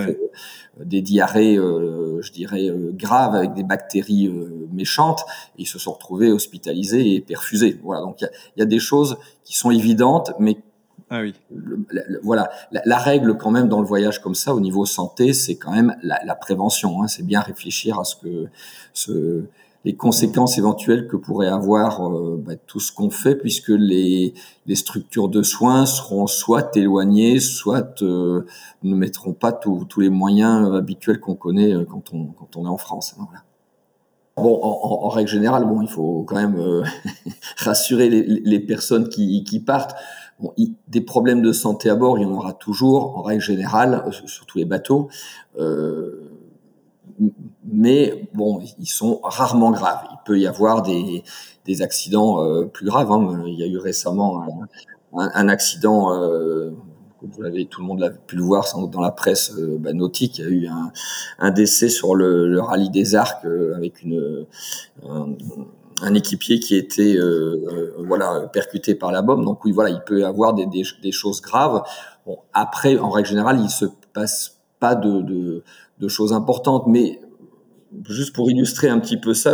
des 0.79 1.01
diarrhées, 1.01 1.55
je 1.55 2.31
dirais, 2.31 2.69
graves 2.93 3.35
avec 3.35 3.53
des 3.53 3.63
bactéries 3.63 4.27
euh, 4.27 4.67
méchantes. 4.71 5.25
Et 5.57 5.63
ils 5.63 5.67
se 5.67 5.79
sont 5.79 5.93
retrouvés 5.93 6.31
hospitalisés 6.31 7.15
et 7.15 7.21
perfusés. 7.21 7.79
Voilà. 7.83 8.01
Donc 8.01 8.21
il 8.21 8.59
y, 8.59 8.61
a, 8.61 8.65
des 8.65 8.79
choses 8.79 9.17
qui 9.43 9.57
sont 9.57 9.71
évidentes, 9.71 10.31
mais 10.39 10.57
ah 11.09 11.21
oui. 11.21 11.33
voilà, 12.21 12.51
la, 12.71 12.97
règle 12.97 13.35
quand 13.37 13.49
même 13.49 13.67
dans 13.67 13.79
le 13.79 13.87
voyage 13.87 14.21
comme 14.21 14.35
ça, 14.35 14.53
au 14.53 14.59
niveau 14.59 14.85
santé, 14.85 15.33
c'est 15.33 15.55
quand 15.55 15.71
même 15.71 15.95
la, 16.03 16.35
prévention. 16.35 17.01
Hein. 17.01 17.07
C'est 17.07 17.25
bien 17.25 17.41
réfléchir 17.41 17.99
à 17.99 18.03
ce 18.03 18.15
que 18.15 18.45
ce, 18.93 19.45
les 19.85 19.95
conséquences 19.95 20.57
éventuelles 20.57 21.07
que 21.07 21.15
pourrait 21.15 21.47
avoir 21.47 22.07
euh, 22.07 22.41
bah, 22.45 22.53
tout 22.67 22.79
ce 22.79 22.91
qu'on 22.91 23.09
fait, 23.09 23.35
puisque 23.35 23.69
les, 23.69 24.33
structures 24.73 25.29
de 25.29 25.41
soins 25.41 25.85
seront 25.85 26.27
soit 26.27 26.75
éloignées, 26.75 27.39
soit 27.39 28.01
euh, 28.01 28.45
ne 28.83 28.95
mettront 28.95 29.33
pas 29.33 29.51
tous 29.51 29.87
les 29.99 30.09
moyens 30.09 30.73
habituels 30.75 31.19
qu'on 31.19 31.35
connaît 31.35 31.73
euh, 31.73 31.85
quand, 31.85 32.13
on, 32.13 32.25
quand 32.25 32.57
on 32.57 32.65
est 32.65 32.69
en 32.69 32.77
France. 32.77 33.15
Hein. 33.19 33.27
Bon, 34.41 34.59
en, 34.61 35.09
règle 35.09 35.29
générale, 35.29 35.65
bon, 35.65 35.81
il 35.81 35.89
faut 35.89 36.23
quand 36.23 36.35
même 36.37 36.57
euh, 36.57 36.83
rassurer 37.57 38.09
les, 38.09 38.59
personnes 38.59 39.09
qui, 39.09 39.43
qui 39.43 39.59
partent. 39.59 39.95
Bon, 40.39 40.53
des 40.87 41.01
problèmes 41.01 41.41
de 41.41 41.51
santé 41.51 41.89
à 41.89 41.95
bord, 41.95 42.17
il 42.17 42.21
y 42.21 42.25
en 42.25 42.31
aura 42.31 42.53
toujours, 42.53 43.17
en 43.17 43.21
règle 43.21 43.41
générale, 43.41 44.05
sur 44.25 44.45
tous 44.45 44.57
les 44.57 44.65
bateaux. 44.65 45.09
Mais 47.71 48.27
bon, 48.33 48.61
ils 48.79 48.89
sont 48.89 49.19
rarement 49.23 49.71
graves. 49.71 50.03
Il 50.11 50.17
peut 50.25 50.39
y 50.39 50.47
avoir 50.47 50.81
des, 50.81 51.23
accidents 51.81 52.43
euh, 52.43 52.65
plus 52.65 52.87
graves. 52.87 53.11
Hein. 53.11 53.43
Il 53.45 53.53
y 53.53 53.63
a 53.63 53.67
eu 53.67 53.77
récemment 53.77 54.43
un, 55.13 55.47
accident, 55.47 56.13
euh, 56.13 56.71
vous 57.21 57.41
l'avez, 57.41 57.65
tout 57.65 57.81
le 57.81 57.87
monde 57.87 57.99
l'a 57.99 58.09
pu 58.09 58.35
le 58.35 58.43
voir 58.43 58.65
dans 58.91 59.01
la 59.01 59.11
presse 59.11 59.53
euh, 59.57 59.77
bah, 59.79 59.93
nautique. 59.93 60.39
Il 60.39 60.45
y 60.45 60.47
a 60.47 60.49
eu 60.49 60.69
un, 61.39 61.51
décès 61.51 61.89
sur 61.89 62.15
le, 62.15 62.59
rallye 62.59 62.89
des 62.89 63.15
Arcs 63.15 63.45
euh, 63.45 63.75
avec 63.75 64.05
un, 66.01 66.13
équipier 66.13 66.59
qui 66.59 66.75
était 66.75 67.15
euh, 67.17 68.47
percuté 68.53 68.95
par 68.95 69.11
la 69.11 69.21
bombe. 69.21 69.43
Donc 69.43 69.65
oui, 69.65 69.71
voilà, 69.71 69.89
il 69.89 70.01
peut 70.01 70.21
y 70.21 70.23
avoir 70.23 70.53
des, 70.53 71.11
choses 71.11 71.41
graves. 71.41 71.83
Après, 72.53 72.97
en 72.97 73.09
règle 73.09 73.27
générale, 73.27 73.59
il 73.61 73.69
se 73.69 73.85
passe 74.13 74.57
pas 74.79 74.95
de, 74.95 75.21
de, 75.21 75.63
de 75.99 76.07
choses 76.07 76.31
importantes, 76.31 76.85
mais 76.87 77.19
juste 78.07 78.33
pour 78.35 78.49
illustrer 78.51 78.89
un 78.89 78.99
petit 78.99 79.17
peu 79.17 79.33
ça, 79.33 79.53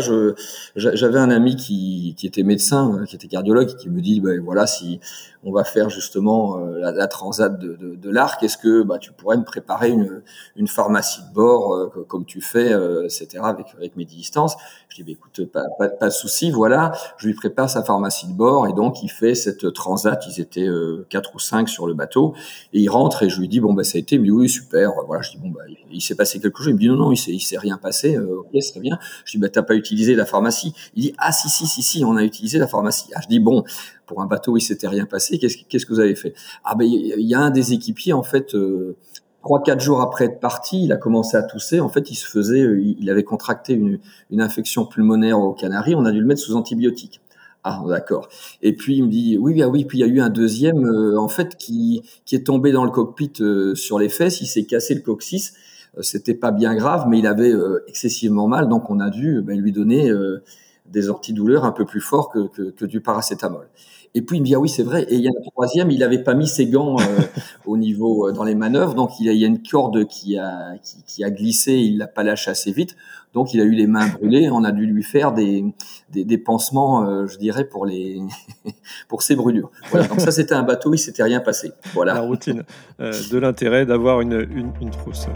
j'avais 0.76 1.20
un 1.20 1.30
ami 1.30 1.56
qui, 1.56 2.16
qui, 2.18 2.28
était 2.28 2.44
médecin, 2.44 3.04
qui 3.08 3.16
était 3.16 3.28
cardiologue, 3.28 3.76
qui 3.76 3.90
me 3.90 4.02
dit, 4.02 4.20
ben 4.20 4.42
voilà, 4.42 4.68
si 4.68 5.00
on 5.44 5.52
va 5.52 5.64
faire 5.64 5.90
justement 5.90 6.58
euh, 6.58 6.80
la, 6.80 6.92
la, 6.92 7.08
transat 7.08 7.58
de, 7.60 7.76
de, 7.76 7.96
de 7.96 8.10
l'Arc, 8.10 8.42
est-ce 8.44 8.58
que 8.58 8.82
bah, 8.82 8.98
tu 8.98 9.14
pourrais 9.14 9.38
me 9.38 9.44
préparer 9.44 9.92
une, 9.92 10.24
une 10.56 10.68
pharmacie 10.68 11.22
de 11.30 11.34
bord 11.34 11.74
euh, 11.76 12.06
comme 12.08 12.26
tu 12.26 12.42
fais, 12.42 12.74
euh, 12.74 13.04
etc., 13.04 13.28
avec, 13.44 13.68
avec 13.78 13.96
mes 13.96 14.06
distances? 14.06 14.56
Je 14.90 14.98
dis, 14.98 15.04
bah, 15.04 15.12
écoute, 15.12 15.52
pas, 15.52 15.64
pas, 15.78 15.90
pas, 15.90 16.08
de 16.08 16.14
souci, 16.14 16.50
voilà, 16.52 16.94
je 17.18 17.28
lui 17.28 17.36
prépare 17.36 17.70
sa 17.70 17.84
pharmacie 17.84 18.28
de 18.28 18.34
bord, 18.34 18.68
et 18.68 18.74
donc 18.74 19.04
il 19.04 19.10
fait 19.10 19.36
cette 19.36 19.72
transat, 19.74 20.22
ils 20.28 20.42
étaient 20.42 20.70
quatre 21.10 21.36
ou 21.36 21.40
cinq 21.40 21.70
sur 21.70 21.86
le 21.86 21.94
bateau, 21.94 22.34
et 22.74 22.80
il 22.80 22.90
rentre, 22.90 23.24
et 23.24 23.30
je 23.30 23.40
lui 23.40 23.48
dis, 23.48 23.60
bon, 23.60 23.74
bah, 23.74 23.84
ça 23.84 23.98
a 23.98 24.00
été, 24.00 24.18
dit, 24.18 24.32
oui, 24.32 24.50
super, 24.50 24.92
voilà, 25.06 25.22
je 25.22 25.32
dis, 25.32 25.38
bon, 25.38 25.50
bah, 25.50 25.62
il, 25.70 25.78
il 25.92 26.02
s'est 26.02 26.16
passé 26.16 26.40
quelque 26.40 26.58
chose, 26.58 26.68
il 26.68 26.74
me 26.74 26.80
dit, 26.80 26.88
non, 26.88 26.96
non, 26.96 27.12
il 27.12 27.18
s'est 27.18 27.58
rien 27.58 27.78
passé, 27.78 28.18
ok, 28.26 28.50
c'est 28.60 28.72
très 28.72 28.80
bien. 28.80 28.98
Je 29.26 29.32
dis, 29.32 29.38
bah, 29.38 29.50
t'as 29.50 29.64
pas 29.64 29.76
utilisé 29.76 30.16
la 30.16 30.26
pharmacie. 30.26 30.74
Il 30.96 31.04
dit, 31.04 31.14
ah, 31.18 31.32
si, 31.32 31.50
si, 31.50 31.66
si, 31.68 31.82
si, 31.82 32.06
on 32.06 32.16
a 32.16 32.24
utilisé 32.24 32.60
la 32.60 32.68
pharmacie. 32.68 33.10
Ah, 33.16 33.22
je 33.22 33.28
dis, 33.28 33.40
bon, 33.40 33.64
pour 34.06 34.22
un 34.22 34.26
bateau, 34.26 34.58
il 34.58 34.62
s'était 34.62 34.88
rien 34.88 35.06
passé. 35.06 35.38
Qu'est-ce, 35.38 35.58
qu'est-ce 35.68 35.86
que 35.86 35.94
vous 35.94 36.00
avez 36.00 36.16
fait? 36.16 36.34
Ah, 36.64 36.76
ben, 36.76 36.86
il 36.86 37.28
y 37.28 37.34
a 37.34 37.40
un 37.40 37.50
des 37.52 37.74
équipiers, 37.74 38.14
en 38.14 38.24
fait, 38.24 38.56
euh, 38.56 38.96
trois, 39.42 39.62
quatre 39.62 39.80
jours 39.80 40.02
après 40.02 40.26
être 40.26 40.40
parti, 40.40 40.84
il 40.84 40.92
a 40.92 40.98
commencé 40.98 41.38
à 41.38 41.44
tousser. 41.44 41.80
En 41.80 41.90
fait, 41.90 42.10
il 42.12 42.16
se 42.16 42.26
faisait, 42.26 42.62
euh, 42.62 42.82
il 42.82 43.10
avait 43.10 43.24
contracté 43.24 43.74
une, 43.74 44.00
une 44.32 44.42
infection 44.42 44.86
pulmonaire 44.86 45.40
aux 45.40 45.54
Canaries. 45.54 45.96
On 45.96 46.06
a 46.06 46.12
dû 46.12 46.20
le 46.20 46.26
mettre 46.26 46.42
sous 46.42 46.56
antibiotiques. 46.56 47.22
Ah, 47.68 47.84
d'accord. 47.88 48.30
Et 48.62 48.76
puis 48.76 48.98
il 48.98 49.06
me 49.06 49.10
dit 49.10 49.40
oui, 49.40 49.60
ah 49.64 49.68
oui. 49.68 49.86
Puis 49.86 49.98
il 49.98 50.02
y 50.02 50.04
a 50.04 50.08
eu 50.08 50.20
un 50.20 50.30
deuxième, 50.30 50.86
euh, 50.86 51.20
en 51.20 51.28
fait, 51.28 51.58
qui 51.58 52.04
qui 52.24 52.36
est 52.36 52.46
tombé 52.46 52.72
dans 52.72 52.86
le 52.86 52.92
cockpit 52.92 53.34
euh, 53.42 53.74
sur 53.74 53.98
les 53.98 54.08
fesses. 54.08 54.40
Il 54.42 54.46
s'est 54.46 54.66
cassé 54.66 54.94
le 54.94 55.02
coccyx. 55.02 55.54
Euh, 55.98 56.02
c'était 56.02 56.34
pas 56.34 56.52
bien 56.52 56.76
grave, 56.76 57.06
mais 57.08 57.20
il 57.20 57.28
avait 57.28 57.52
euh, 57.52 57.84
excessivement 57.88 58.48
mal, 58.48 58.68
donc 58.68 58.90
on 58.90 59.00
a 59.00 59.10
dû 59.10 59.42
ben, 59.42 59.60
lui 59.60 59.72
donner 59.72 60.10
euh, 60.10 60.44
des 60.86 61.10
antidouleurs 61.10 61.66
un 61.66 61.72
peu 61.72 61.86
plus 61.86 62.02
forts 62.02 62.30
que, 62.30 62.86
du 62.86 63.02
paracétamol. 63.02 63.68
Et 64.16 64.22
puis 64.22 64.38
il 64.38 64.42
me 64.42 64.46
dit 64.46 64.56
ah 64.56 64.60
oui 64.60 64.70
c'est 64.70 64.84
vrai. 64.84 65.04
Et 65.10 65.16
il 65.16 65.22
y 65.22 65.28
a 65.28 65.32
un 65.32 65.50
troisième, 65.52 65.92
il 65.92 66.02
avait 66.02 66.24
pas 66.24 66.34
mis 66.34 66.48
ses 66.48 66.68
gants 66.68 66.96
au 67.66 67.78
niveau 67.78 68.32
dans 68.32 68.46
les 68.46 68.56
manœuvres, 68.56 68.96
donc 68.96 69.12
il, 69.20 69.32
y 69.32 69.44
a 69.44 69.48
une 69.48 69.62
corde 69.62 70.06
qui 70.08 70.38
a 70.38 70.78
qui, 70.82 71.04
qui 71.06 71.24
a 71.24 71.30
glissé, 71.30 71.74
il 71.74 71.98
l'a 71.98 72.08
pas 72.08 72.24
lâché 72.24 72.50
assez 72.50 72.72
vite, 72.72 72.96
donc 73.34 73.54
il 73.54 73.60
a 73.60 73.66
eu 73.66 73.72
les 73.72 73.88
mains 73.88 74.08
brûlées. 74.08 74.50
On 74.50 74.64
a 74.64 74.72
dû 74.72 74.86
lui 74.86 75.04
faire 75.04 75.34
des 75.34 75.66
des, 76.12 76.24
des 76.24 76.38
pansements, 76.38 77.28
je 77.28 77.38
dirais 77.38 77.66
pour 77.66 77.86
les 77.86 78.22
pour 79.10 79.22
ses 79.22 79.36
brûlures. 79.36 79.70
Voilà. 79.92 80.08
Donc 80.08 80.22
ça 80.22 80.32
c'était 80.32 80.56
un 80.56 80.64
bateau, 80.64 80.94
il 80.94 80.98
s'était 80.98 81.24
rien 81.24 81.42
passé. 81.42 81.74
Voilà. 81.94 82.14
La 82.14 82.22
routine 82.22 82.64
de 83.00 83.38
l'intérêt 83.38 83.86
d'avoir 83.86 84.22
une, 84.22 84.48
une, 84.50 84.72
une 84.80 84.92
trousse, 84.92 85.28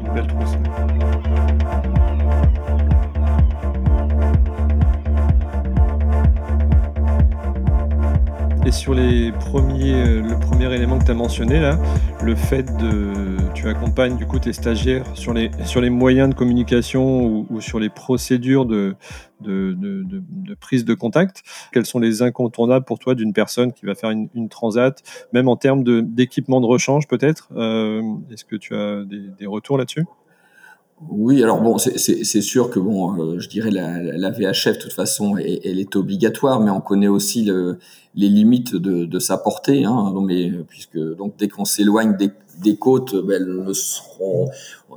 une 0.00 0.14
belle 0.14 0.28
trousse. 0.28 0.54
Et 8.68 8.70
sur 8.70 8.92
les 8.92 9.32
premiers, 9.32 10.20
le 10.20 10.38
premier 10.38 10.70
élément 10.74 10.98
que 10.98 11.04
tu 11.06 11.10
as 11.10 11.14
mentionné 11.14 11.58
là, 11.58 11.78
le 12.22 12.34
fait 12.34 12.64
de, 12.76 13.34
tu 13.54 13.66
accompagnes 13.66 14.18
du 14.18 14.26
coup 14.26 14.38
tes 14.38 14.52
stagiaires 14.52 15.06
sur 15.14 15.32
les 15.32 15.50
sur 15.64 15.80
les 15.80 15.88
moyens 15.88 16.28
de 16.28 16.34
communication 16.34 17.46
ou, 17.48 17.62
sur 17.62 17.80
les 17.80 17.88
procédures 17.88 18.66
de 18.66 18.94
de, 19.40 20.54
prise 20.60 20.84
de 20.84 20.92
contact. 20.92 21.44
Quels 21.72 21.86
sont 21.86 21.98
les 21.98 22.20
incontournables 22.20 22.84
pour 22.84 22.98
toi 22.98 23.14
d'une 23.14 23.32
personne 23.32 23.72
qui 23.72 23.86
va 23.86 23.94
faire 23.94 24.10
une, 24.10 24.48
transat, 24.50 25.02
même 25.32 25.48
en 25.48 25.56
termes 25.56 25.82
d'équipement 26.02 26.60
de, 26.60 26.66
rechange 26.66 27.08
peut-être 27.08 27.48
euh, 27.56 28.02
Est-ce 28.30 28.44
que 28.44 28.56
tu 28.56 28.74
as 28.74 29.02
des 29.06 29.46
retours 29.46 29.78
là-dessus? 29.78 30.04
Oui, 31.06 31.42
alors 31.44 31.60
bon, 31.60 31.78
c'est 31.78 32.40
sûr 32.40 32.70
que 32.70 32.80
bon, 32.80 33.20
euh, 33.20 33.38
je 33.38 33.48
dirais 33.48 33.70
la, 33.70 34.02
la, 34.02 34.30
VHF 34.30 34.78
de 34.78 34.82
toute 34.82 34.92
façon, 34.92 35.36
elle, 35.36 35.78
est 35.78 35.94
obligatoire, 35.94 36.60
mais 36.60 36.72
on 36.72 36.80
connaît 36.80 37.06
aussi 37.08 37.44
le, 37.44 37.78
les 38.16 38.28
limites 38.28 38.74
de, 38.74 39.04
de 39.04 39.18
sa 39.20 39.38
portée, 39.38 39.84
hein, 39.84 40.12
mais 40.22 40.50
puisque 40.68 40.98
donc 40.98 41.34
dès 41.38 41.46
qu'on 41.46 41.64
s'éloigne 41.64 42.16
des, 42.16 42.30
des, 42.60 42.76
côtes, 42.76 43.14
ben, 43.14 43.36
elles 43.36 43.64
ne 43.64 43.72
seront, 43.72 44.50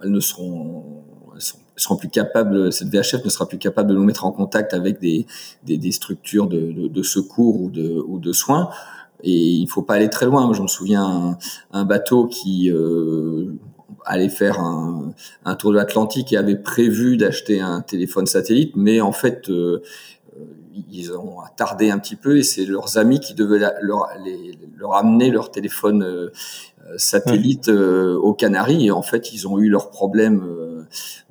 elles 0.03 0.09
ne 0.09 0.19
seront, 0.19 1.03
elles 1.35 1.41
seront, 1.75 1.97
plus 1.97 2.09
capables, 2.09 2.73
cette 2.73 2.89
VHF 2.89 3.23
ne 3.23 3.29
sera 3.29 3.47
plus 3.47 3.59
capable 3.59 3.91
de 3.91 3.95
nous 3.95 4.03
mettre 4.03 4.25
en 4.25 4.31
contact 4.31 4.73
avec 4.73 4.99
des, 4.99 5.27
des, 5.63 5.91
structures 5.91 6.47
de, 6.47 6.87
de, 6.87 7.03
secours 7.03 7.61
ou 7.61 7.69
de, 7.69 8.03
ou 8.07 8.17
de 8.17 8.33
soins. 8.33 8.69
Et 9.23 9.37
il 9.37 9.67
faut 9.67 9.83
pas 9.83 9.95
aller 9.95 10.09
très 10.09 10.25
loin. 10.25 10.47
Moi, 10.47 10.55
je 10.55 10.63
me 10.63 10.67
souviens 10.67 11.03
un, 11.03 11.37
un 11.71 11.85
bateau 11.85 12.25
qui 12.25 12.71
euh, 12.71 13.53
allait 14.05 14.29
faire 14.29 14.59
un, 14.59 15.13
un 15.45 15.55
tour 15.55 15.71
de 15.71 15.77
l'Atlantique 15.77 16.33
et 16.33 16.37
avait 16.37 16.55
prévu 16.55 17.17
d'acheter 17.17 17.61
un 17.61 17.81
téléphone 17.81 18.25
satellite, 18.25 18.75
mais 18.75 19.01
en 19.01 19.11
fait, 19.11 19.49
euh, 19.49 19.81
ils 20.91 21.11
ont 21.13 21.37
tardé 21.57 21.89
un 21.89 21.99
petit 21.99 22.15
peu 22.15 22.37
et 22.37 22.43
c'est 22.43 22.65
leurs 22.65 22.97
amis 22.97 23.19
qui 23.19 23.33
devaient 23.33 23.59
leur, 23.81 24.09
les, 24.23 24.57
leur 24.77 24.95
amener 24.95 25.29
leur 25.29 25.51
téléphone 25.51 26.03
euh, 26.03 26.31
satellite 26.97 27.69
euh, 27.69 28.15
aux 28.17 28.33
Canaries 28.33 28.87
et 28.87 28.91
en 28.91 29.01
fait 29.01 29.33
ils 29.33 29.47
ont 29.47 29.59
eu 29.59 29.69
leurs 29.69 29.89
problèmes 29.89 30.43
euh, 30.43 30.60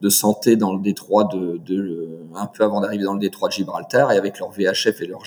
de 0.01 0.09
santé 0.09 0.57
dans 0.57 0.75
le 0.75 0.81
détroit 0.81 1.25
de, 1.25 1.59
de 1.65 2.21
un 2.35 2.47
peu 2.47 2.65
avant 2.65 2.81
d'arriver 2.81 3.05
dans 3.05 3.15
le 3.15 3.21
détroit 3.21 3.49
de 3.49 3.55
Gibraltar. 3.55 4.13
Et 4.13 4.17
avec 4.17 4.39
leur 4.39 4.51
VHF 4.51 5.01
et 5.01 5.07
leur, 5.07 5.23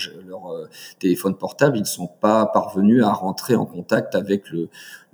euh, 0.52 0.68
téléphone 0.98 1.34
portable 1.36 1.76
ils 1.76 1.82
ne 1.82 1.86
sont 1.86 2.06
pas 2.06 2.46
parvenus 2.46 3.02
à 3.04 3.12
rentrer 3.12 3.54
en 3.54 3.66
contact 3.66 4.14
avec 4.14 4.50
le, 4.50 4.68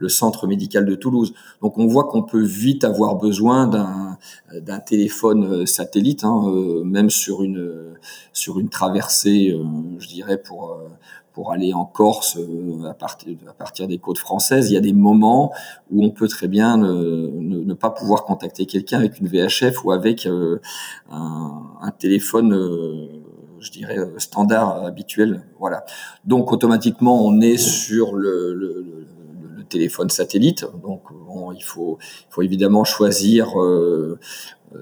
centre 0.09 0.47
médical 0.47 0.87
de 0.87 0.95
Toulouse. 0.95 1.35
Donc 1.61 1.77
on 1.77 1.87
voit 1.87 2.05
qu'on 2.05 2.23
peut 2.23 2.43
vite 2.43 2.85
avoir 2.85 3.17
besoin 3.17 3.67
d'un 3.67 4.81
téléphone 4.81 5.67
satellite 5.67 6.25
hein, 6.25 6.43
euh, 6.47 6.83
même 6.85 7.11
sur 7.11 7.43
une 7.43 7.95
sur 8.33 8.59
une 8.59 8.71
traversée 8.71 9.51
euh, 9.51 9.63
je 9.99 10.09
dirais 10.09 10.39
pour 10.39 10.81
pour 11.41 11.53
aller 11.53 11.73
en 11.73 11.87
Corse 11.87 12.37
euh, 12.37 12.85
à 12.85 12.93
partir, 12.93 13.35
à 13.49 13.55
partir 13.55 13.89
des 13.89 13.97
côtes 13.97 14.19
françaises, 14.19 14.71
il 14.71 14.75
y 14.75 14.77
a 14.77 14.83
des 14.83 14.93
moments 14.93 15.55
où 15.91 16.05
on 16.05 16.11
peut 16.11 16.29
très 16.29 16.49
bien 16.49 16.77
ne, 16.77 17.73
pas 17.73 17.89
pouvoir 17.89 18.25
contacter 18.25 18.67
quelqu'un 18.67 18.99
avec 18.99 19.21
une 19.21 19.27
VHF 19.27 19.83
ou 19.83 19.93
avec 19.93 20.27
euh, 20.27 20.61
un, 21.11 21.91
téléphone, 21.99 22.53
euh, 22.53 23.07
je 23.59 23.71
dirais, 23.71 23.97
standard, 24.19 24.85
habituel. 24.85 25.41
Voilà. 25.59 25.87
Donc 26.27 26.53
automatiquement, 26.53 27.25
on 27.25 27.41
est 27.41 27.57
sur 27.57 28.15
le, 28.15 29.07
téléphone 29.71 30.11
satellite. 30.11 30.67
Donc 30.83 31.05
il 31.57 31.65
faut, 31.65 31.97
faut 32.29 32.43
évidemment 32.43 32.85
choisir 32.85 33.55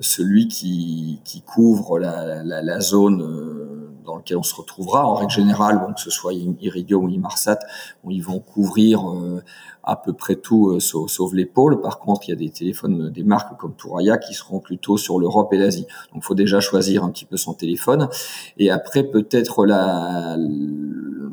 celui 0.00 0.48
qui, 0.48 1.20
couvre 1.46 2.00
la, 2.00 2.80
zone 2.80 3.57
dans 4.08 4.16
lequel 4.16 4.38
on 4.38 4.42
se 4.42 4.54
retrouvera. 4.54 5.06
En 5.06 5.14
règle 5.14 5.30
générale, 5.30 5.78
bon, 5.78 5.92
que 5.92 6.00
ce 6.00 6.10
soit 6.10 6.32
Iridium 6.32 7.04
ou 7.04 7.08
Inmarsat, 7.08 7.58
bon, 8.02 8.10
ils 8.10 8.22
vont 8.22 8.40
couvrir 8.40 9.08
euh, 9.08 9.42
à 9.84 9.96
peu 9.96 10.14
près 10.14 10.36
tout, 10.36 10.70
euh, 10.70 10.80
sauf, 10.80 11.10
sauf 11.10 11.32
l'épaule. 11.34 11.80
Par 11.82 11.98
contre, 11.98 12.22
il 12.26 12.30
y 12.30 12.32
a 12.32 12.36
des 12.36 12.48
téléphones, 12.48 13.10
des 13.10 13.22
marques 13.22 13.56
comme 13.58 13.74
Touraya 13.74 14.16
qui 14.16 14.32
seront 14.32 14.60
plutôt 14.60 14.96
sur 14.96 15.20
l'Europe 15.20 15.52
et 15.52 15.58
l'Asie. 15.58 15.86
Donc, 16.14 16.24
faut 16.24 16.34
déjà 16.34 16.60
choisir 16.60 17.04
un 17.04 17.10
petit 17.10 17.26
peu 17.26 17.36
son 17.36 17.52
téléphone. 17.52 18.08
Et 18.56 18.70
après, 18.70 19.04
peut-être 19.04 19.66
la, 19.66 20.36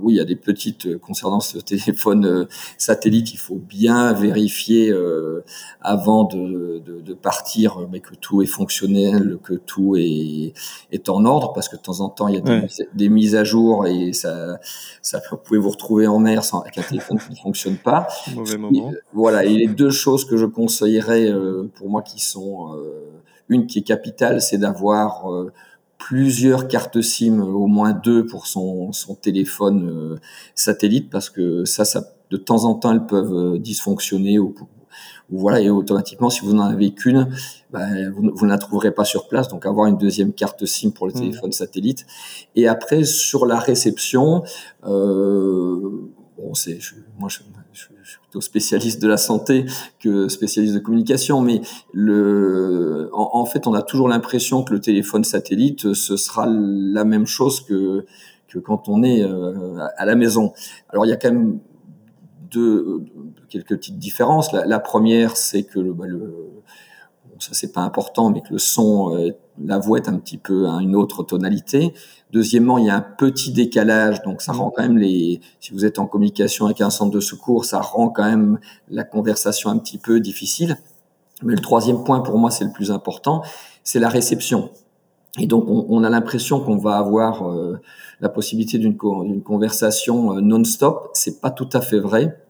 oui, 0.05 0.13
il 0.13 0.17
y 0.17 0.21
a 0.21 0.25
des 0.25 0.35
petites 0.35 0.85
euh, 0.85 0.99
concernant 0.99 1.39
ce 1.39 1.57
téléphone 1.57 2.25
euh, 2.25 2.45
satellite. 2.77 3.33
Il 3.33 3.39
faut 3.39 3.55
bien 3.55 4.13
vérifier 4.13 4.91
euh, 4.91 5.43
avant 5.81 6.25
de, 6.25 6.77
de, 6.77 7.01
de, 7.01 7.13
partir, 7.15 7.87
mais 7.91 8.01
que 8.01 8.13
tout 8.13 8.43
est 8.43 8.45
fonctionnel, 8.45 9.39
que 9.43 9.55
tout 9.55 9.95
est, 9.97 10.53
est 10.91 11.09
en 11.09 11.25
ordre, 11.25 11.53
parce 11.53 11.69
que 11.69 11.75
de 11.75 11.81
temps 11.81 12.01
en 12.01 12.09
temps, 12.09 12.27
il 12.27 12.35
y 12.35 12.37
a 12.37 12.41
des, 12.41 12.51
ouais. 12.51 12.61
mises, 12.61 12.87
des 12.93 13.09
mises 13.09 13.35
à 13.35 13.43
jour 13.43 13.87
et 13.87 14.13
ça, 14.13 14.59
ça 15.01 15.19
vous 15.31 15.37
pouvez 15.37 15.59
vous 15.59 15.71
retrouver 15.71 16.05
en 16.05 16.19
mer 16.19 16.43
sans, 16.43 16.61
avec 16.61 16.77
un 16.77 16.83
téléphone 16.83 17.17
qui 17.17 17.31
ne 17.31 17.37
fonctionne 17.37 17.77
pas. 17.77 18.07
Mauvais 18.35 18.57
moment. 18.57 18.91
Et, 18.91 18.95
voilà. 19.11 19.43
Et 19.43 19.55
les 19.55 19.67
deux 19.67 19.89
choses 19.89 20.25
que 20.25 20.37
je 20.37 20.45
conseillerais 20.45 21.33
pour 21.73 21.89
moi 21.89 22.03
qui 22.03 22.19
sont 22.19 22.77
une 23.49 23.65
qui 23.65 23.79
est 23.79 23.83
capitale, 23.83 24.39
c'est 24.39 24.59
d'avoir 24.59 25.25
plusieurs 25.97 26.67
cartes 26.67 27.01
SIM, 27.01 27.39
au 27.39 27.67
moins 27.67 27.93
deux 27.93 28.25
pour 28.25 28.47
son, 28.47 28.91
son 28.91 29.15
téléphone 29.15 29.89
euh, 29.89 30.15
satellite, 30.53 31.09
parce 31.09 31.29
que 31.29 31.65
ça, 31.65 31.85
ça, 31.85 32.03
de 32.31 32.37
temps 32.37 32.65
en 32.65 32.75
temps, 32.75 32.91
elles 32.91 33.05
peuvent 33.05 33.33
euh, 33.33 33.57
dysfonctionner 33.57 34.39
ou 34.39 34.53
voilà, 35.29 35.59
et 35.59 35.69
automatiquement, 35.69 36.29
si 36.29 36.41
vous 36.41 36.53
n'en 36.53 36.65
avez 36.65 36.93
qu'une, 36.93 37.29
bah, 37.71 37.87
vous, 38.13 38.31
vous, 38.33 38.45
ne 38.45 38.51
la 38.51 38.57
trouverez 38.57 38.91
pas 38.91 39.05
sur 39.05 39.27
place. 39.27 39.47
Donc, 39.47 39.65
avoir 39.65 39.87
une 39.87 39.97
deuxième 39.97 40.33
carte 40.33 40.65
SIM 40.65 40.91
pour 40.91 41.07
le 41.07 41.13
mmh. 41.13 41.19
téléphone 41.19 41.51
satellite. 41.51 42.05
Et 42.55 42.67
après, 42.67 43.03
sur 43.03 43.45
la 43.45 43.57
réception, 43.57 44.43
euh, 44.85 46.11
bon, 46.37 46.53
c'est, 46.53 46.77
moi, 47.17 47.27
je, 47.29 47.39
plutôt 48.35 48.41
spécialiste 48.41 49.01
de 49.01 49.07
la 49.07 49.17
santé 49.17 49.65
que 49.99 50.27
spécialiste 50.27 50.73
de 50.73 50.79
communication, 50.79 51.41
mais 51.41 51.61
le, 51.93 53.09
en, 53.13 53.45
fait, 53.45 53.65
on 53.67 53.73
a 53.73 53.81
toujours 53.81 54.09
l'impression 54.09 54.63
que 54.63 54.73
le 54.73 54.79
téléphone 54.81 55.23
satellite, 55.23 55.93
ce 55.93 56.17
sera 56.17 56.45
la 56.47 57.05
même 57.05 57.25
chose 57.25 57.61
que 57.61 58.05
que 58.47 58.59
quand 58.59 58.87
on 58.87 59.03
est 59.03 59.23
euh, 59.23 59.77
à 59.97 60.05
la 60.05 60.15
maison. 60.15 60.53
Alors, 60.89 61.05
il 61.05 61.09
y 61.09 61.11
a 61.11 61.17
quand 61.17 61.31
même 61.31 61.59
deux, 62.51 63.01
quelques 63.49 63.75
petites 63.75 63.97
différences. 63.97 64.53
La, 64.53 64.65
la 64.65 64.79
première, 64.79 65.35
c'est 65.35 65.63
que 65.63 65.79
le, 65.79 65.93
bah, 65.93 66.05
le 66.07 66.33
bon, 67.35 67.39
ça 67.39 67.49
c'est 67.51 67.73
pas 67.73 67.81
important, 67.81 68.31
mais 68.31 68.41
que 68.41 68.53
le 68.53 68.57
son, 68.57 69.15
euh, 69.15 69.31
la 69.63 69.77
voix 69.77 69.97
est 69.97 70.07
un 70.07 70.17
petit 70.17 70.37
peu 70.37 70.67
à 70.67 70.81
une 70.81 70.95
autre 70.95 71.21
tonalité. 71.23 71.93
Deuxièmement, 72.31 72.77
il 72.77 72.85
y 72.85 72.89
a 72.89 72.95
un 72.95 73.05
petit 73.17 73.51
décalage, 73.51 74.21
donc 74.23 74.41
ça 74.41 74.53
rend 74.53 74.71
quand 74.71 74.81
même 74.81 74.97
les. 74.97 75.41
Si 75.59 75.73
vous 75.73 75.85
êtes 75.85 75.99
en 75.99 76.07
communication 76.07 76.65
avec 76.65 76.81
un 76.81 76.89
centre 76.89 77.11
de 77.11 77.19
secours, 77.19 77.65
ça 77.65 77.81
rend 77.81 78.09
quand 78.09 78.25
même 78.25 78.59
la 78.89 79.03
conversation 79.03 79.69
un 79.69 79.77
petit 79.77 79.97
peu 79.97 80.19
difficile. 80.19 80.77
Mais 81.43 81.53
le 81.53 81.61
troisième 81.61 82.03
point 82.03 82.21
pour 82.21 82.37
moi, 82.37 82.49
c'est 82.49 82.63
le 82.63 82.71
plus 82.71 82.91
important, 82.91 83.43
c'est 83.83 83.99
la 83.99 84.09
réception. 84.09 84.69
Et 85.37 85.47
donc, 85.47 85.65
on, 85.67 85.85
on 85.89 86.03
a 86.03 86.09
l'impression 86.09 86.61
qu'on 86.61 86.77
va 86.77 86.97
avoir 86.97 87.49
euh, 87.49 87.79
la 88.21 88.29
possibilité 88.29 88.77
d'une 88.77 88.95
conversation 88.95 90.37
euh, 90.37 90.41
non-stop. 90.41 91.09
C'est 91.13 91.41
pas 91.41 91.51
tout 91.51 91.69
à 91.73 91.81
fait 91.81 91.99
vrai 91.99 92.41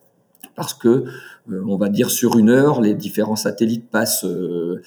parce 0.56 0.74
que, 0.74 1.06
on 1.50 1.78
va 1.78 1.90
dire, 1.90 2.12
sur 2.12 2.38
une 2.38 2.50
heure, 2.50 2.82
les 2.82 2.94
différents 2.94 3.36
satellites 3.36 3.90
passent 3.90 4.26
euh, 4.26 4.82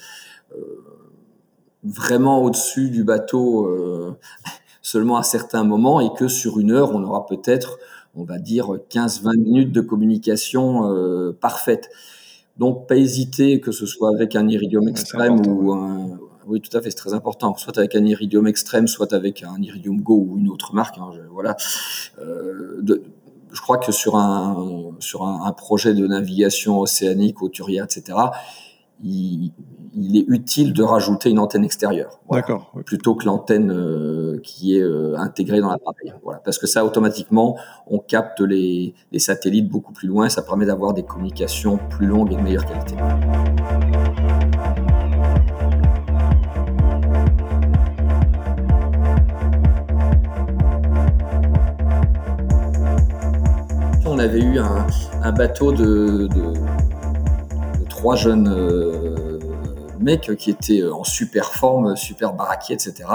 vraiment 1.83 2.43
au-dessus 2.43 2.89
du 2.89 3.03
bateau 3.03 4.17
seulement 4.81 5.17
à 5.17 5.23
certains 5.23 5.63
moments 5.63 6.01
et 6.01 6.09
que 6.17 6.27
sur 6.27 6.59
une 6.59 6.71
heure, 6.71 6.93
on 6.93 7.03
aura 7.03 7.25
peut-être, 7.25 7.79
on 8.15 8.23
va 8.23 8.39
dire, 8.39 8.77
15-20 8.89 9.37
minutes 9.37 9.71
de 9.71 9.81
communication 9.81 11.33
parfaite. 11.39 11.89
Donc, 12.57 12.87
pas 12.87 12.97
hésiter, 12.97 13.61
que 13.61 13.71
ce 13.71 13.85
soit 13.85 14.13
avec 14.13 14.35
un 14.35 14.47
iridium 14.49 14.87
extrême 14.89 15.39
ou 15.47 15.71
un, 15.71 16.19
oui, 16.49 16.61
tout 16.61 16.75
à 16.75 16.81
fait, 16.81 16.89
c'est 16.89 16.97
très 16.97 17.13
important. 17.13 17.55
Soit 17.55 17.77
avec 17.77 17.95
un 17.95 18.03
iridium 18.05 18.47
extrême, 18.47 18.87
soit 18.87 19.13
avec 19.13 19.43
un 19.43 19.61
iridium 19.61 20.01
Go 20.01 20.25
ou 20.27 20.37
une 20.39 20.49
autre 20.49 20.73
marque. 20.73 20.97
Hein, 20.97 21.11
voilà. 21.31 21.55
Euh, 22.19 22.79
de, 22.81 23.03
je 23.51 23.61
crois 23.61 23.77
que 23.77 23.91
sur 23.91 24.15
un 24.15 24.95
sur 24.99 25.23
un, 25.25 25.45
un, 25.45 25.51
projet 25.51 25.93
de 25.93 26.05
navigation 26.07 26.79
océanique, 26.79 27.37
Turia, 27.51 27.83
etc., 27.83 28.17
il, 29.03 29.51
il, 29.95 30.17
est 30.17 30.25
utile 30.27 30.73
de 30.73 30.83
rajouter 30.83 31.29
une 31.29 31.39
antenne 31.39 31.63
extérieure. 31.63 32.19
Voilà, 32.27 32.41
D'accord. 32.41 32.71
Plutôt 32.85 33.15
que 33.15 33.25
l'antenne 33.25 33.71
euh, 33.71 34.39
qui 34.43 34.77
est 34.77 34.81
euh, 34.81 35.17
intégrée 35.17 35.61
dans 35.61 35.69
l'appareil. 35.69 36.13
Voilà, 36.23 36.39
parce 36.43 36.57
que 36.57 36.67
ça, 36.67 36.85
automatiquement, 36.85 37.57
on 37.87 37.99
capte 37.99 38.41
les, 38.41 38.93
les 39.11 39.19
satellites 39.19 39.69
beaucoup 39.69 39.93
plus 39.93 40.07
loin. 40.07 40.29
Ça 40.29 40.41
permet 40.41 40.65
d'avoir 40.65 40.93
des 40.93 41.03
communications 41.03 41.79
plus 41.89 42.07
longues 42.07 42.33
et 42.33 42.35
de 42.35 42.41
meilleure 42.41 42.65
qualité. 42.65 42.95
On 54.19 54.21
avait 54.21 54.41
eu 54.41 54.59
un, 54.59 55.31
bateau 55.31 55.71
de, 55.71 56.27
trois 57.87 58.17
jeunes 58.17 58.49
euh, 58.49 59.39
mecs 60.01 60.35
qui 60.35 60.49
étaient 60.49 60.83
en 60.83 61.05
super 61.05 61.53
forme, 61.53 61.95
super 61.95 62.33
baraqués, 62.33 62.73
etc., 62.73 63.05